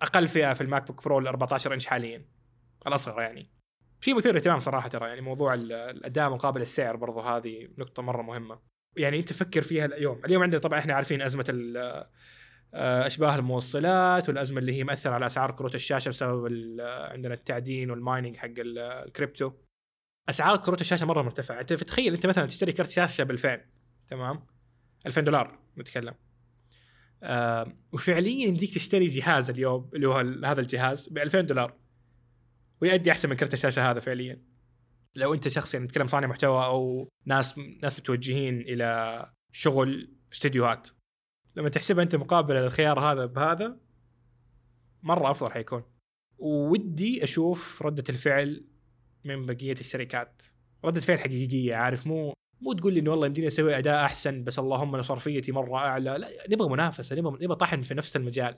[0.01, 2.25] أقل فئة في ال MacBook Pro ال 14 إنش حاليا.
[2.87, 3.49] الأصغر يعني.
[4.01, 8.21] شيء مثير للاهتمام صراحة ترى يعني موضوع ال- الأداء مقابل السعر برضو هذه نقطة مرة
[8.21, 8.59] مهمة.
[8.97, 10.21] يعني أنت فكر فيها اليوم.
[10.25, 12.07] اليوم عندنا طبعا إحنا عارفين أزمة ال-
[12.73, 16.45] أشباه الموصلات والأزمة اللي هي مأثرة على أسعار كروت الشاشة بسبب
[16.79, 19.51] آه، عندنا التعدين وال mining حق ال- آه، الكريبتو.
[20.29, 21.59] أسعار كروت الشاشة مرة مرتفعة.
[21.59, 23.61] أنت تخيل أنت مثلا تشتري كرت شاشة ب 2000
[24.07, 24.45] تمام؟
[25.05, 26.13] 2000 دولار نتكلم.
[27.23, 31.73] آه وفعليا يمديك تشتري جهاز اليوم اللي هو هذا الجهاز ب 2000 دولار.
[32.81, 34.41] ويؤدي أحسن من كرت الشاشة هذا فعليا.
[35.15, 40.87] لو أنت شخص يعني نتكلم صانع محتوى أو ناس ناس متوجهين إلى شغل استديوهات.
[41.57, 43.77] لما تحسبها أنت مقابل الخيار هذا بهذا
[45.03, 45.83] مرة أفضل حيكون.
[46.37, 48.65] ودي أشوف ردة الفعل
[49.25, 50.41] من بقية الشركات.
[50.85, 54.59] ردة فعل حقيقية عارف؟ مو مو تقول لي إنه والله يمديني أسوي أداء أحسن بس
[54.59, 56.17] اللهم أنا صرفيتي مرة أعلى.
[56.17, 58.57] لا نبغى منافسة نبغى نبغى طحن في نفس المجال.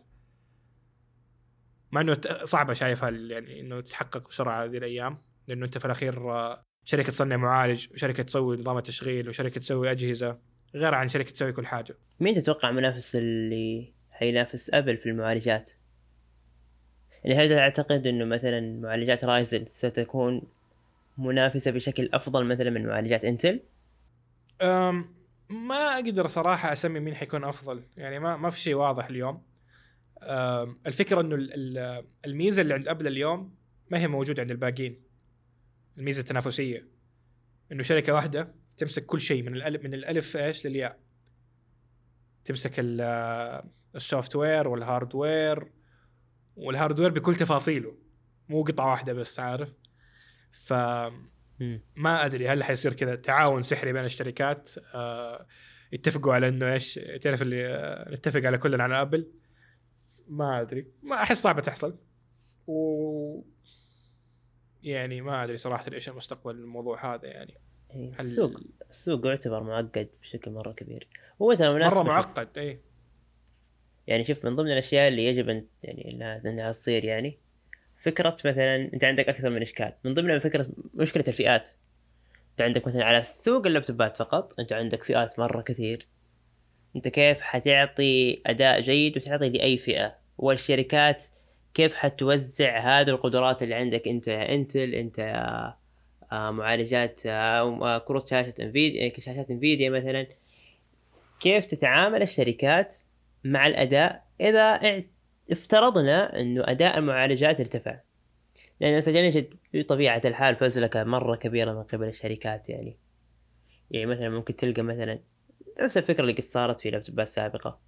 [1.92, 5.18] مع إنه صعبة شايفها يعني إنه تتحقق بسرعة هذه الأيام.
[5.48, 10.40] لأنه أنت في الأخير آه، شركة تصنع معالج وشركة تسوي نظام التشغيل وشركة تسوي أجهزة.
[10.76, 11.96] غير عن شركة تسوي كل حاجة.
[12.20, 15.72] مين تتوقع منافس اللي حينافس أبل في المعالجات؟
[17.24, 20.42] يعني هل تعتقد إنه مثلا معالجات رايزن ستكون
[21.18, 23.60] منافسة بشكل أفضل مثلا من معالجات إنتل؟
[24.62, 25.16] أم
[25.50, 27.84] ما أقدر صراحة أسمي مين حيكون أفضل.
[27.98, 29.42] يعني ما ما في شيء واضح اليوم.
[30.88, 33.56] الفكرة إنه ال- ال- الميزة اللي عند أبل اليوم
[33.90, 35.02] ما هي موجودة عند الباقيين.
[35.98, 36.88] الميزة التنافسية.
[37.72, 41.00] إنه شركة واحدة تمسك كل شيء من الألف من الألف إيش للياء.
[42.46, 43.64] تمسك ال-
[43.96, 45.72] ال software وال hardware
[46.56, 47.98] وال hardware بكل تفاصيله
[48.50, 49.74] مو قطعة واحدة بس عارف؟
[50.52, 50.74] ف.
[51.96, 55.48] ما أدري هل حيصير كذا تعاون سحري بين الشركات آه
[55.92, 59.32] يتفقوا على إنه إيش تعرف اللي آه نتفق على كلنا على أبل؟
[60.28, 60.92] ما أدري.
[61.04, 62.00] ما أحس صعبة تحصل.
[62.68, 63.42] و
[64.84, 67.54] يعني ما أدري صراحة إيش المستقبل الموضوع هذا يعني.
[67.96, 68.52] إيه، هل- السوق
[68.90, 71.08] السوق يعتبر معقد بشكل مرة كبير.
[71.42, 72.80] هو مرة معقد اي
[74.08, 76.12] يعني شوف من ضمن الأشياء اللي يجب أن يعني
[76.46, 77.38] إنها تصير يعني
[77.98, 79.94] فكرة مثلا أنت عندك أكثر من إشكال.
[80.04, 81.70] من ضمنها فكرة مشكلة الفئات.
[82.52, 86.08] أنت عندك مثلا على سوق اللابتوبات فقط أنت عندك فئات مرة كثير.
[86.96, 91.26] أنت كيف حتعطي أداء جيد وتعطي لأي فئة؟ والشركات
[91.74, 95.76] كيف حتوزع هذه القدرات اللي عندك؟ أنت يا إنتل إنت يا
[96.32, 100.28] معالجات آه، آه، كروت شاشة انفيديا شاشات انفيديا مثلا.
[101.40, 102.98] كيف تتعامل الشركات
[103.44, 104.80] مع الأداء إذا
[105.52, 108.00] افترضنا إنه أداء المعالجات ارتفع؟
[108.80, 112.98] لأن سنجد بطبيعة الحال فزلكه مرة كبيرة من قبل الشركات يعني.
[113.92, 115.20] يعني مثلا ممكن تلقى مثلا
[115.82, 117.80] نفس الفكرة اللي قد صارت في لابتوبات سابقة.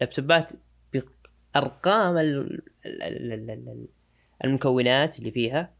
[0.00, 0.52] لابتوبات
[0.92, 3.88] بأرقام ال- ال- ال- ال- ال-
[4.44, 5.74] المكونات اللي فيها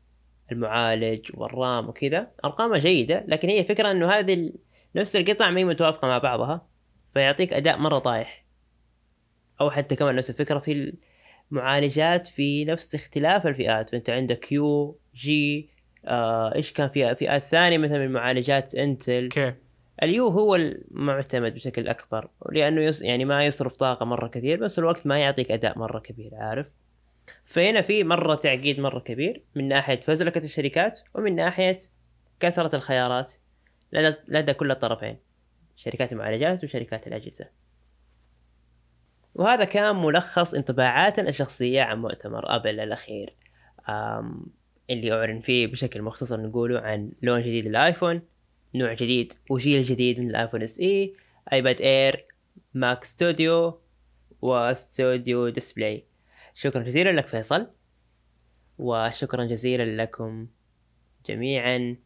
[0.52, 4.54] المعالج وال RAM وكذا ارقامها جيدة لكن هي فكرة إنه هذه ال-
[4.96, 6.66] نفس القطع ما هي متوافقة مع بعضها
[7.14, 8.44] فيعطيك أداء مرة طايح.
[9.60, 10.92] أو حتى كمان نفس الفكرة في
[11.52, 15.70] المعالجات في نفس اختلاف الفئات فأنت عندك U G
[16.04, 19.54] آه إيش كان في فئات ثانية مثلا من معالجات Intel أوكي.
[20.02, 23.02] ال U هو المعتمد بشكل أكبر لأنه يص...
[23.02, 26.66] يعني ما يصرف طاقة مرة كثير بس الوقت ما يعطيك أداء مرة كبير عارف؟
[27.44, 31.78] فهنا في مرة تعقيد مرة كبير من ناحية فزلكة الشركات ومن ناحية
[32.40, 33.32] كثرة الخيارات.
[33.92, 35.18] لدى لدى كل الطرفين
[35.76, 37.48] شركات المعالجات وشركات الأجهزة.
[39.34, 43.34] وهذا كان ملخص انطباعاتنا الشخصية عن مؤتمر أبل الأخير.
[44.90, 48.22] اللي اعلن فيه بشكل مختصر نقوله عن لون جديد لل iPhone
[48.74, 51.14] نوع جديد وجيل جديد من ال iPhone SE
[51.52, 52.26] iPad Air
[52.74, 53.80] Mac Studio
[54.42, 56.04] و Studio Display
[56.54, 57.70] شكرا جزيلا لك فيصل
[58.78, 60.48] وشكرا جزيلا لكم
[61.26, 61.96] جميعا.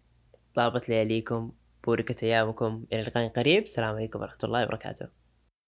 [0.55, 1.53] طابت لياليكم
[1.85, 2.85] بوركت أيامكم.
[2.93, 5.26] إلى لقاء قريب السلام عليكم ورحمة الله وبركاته.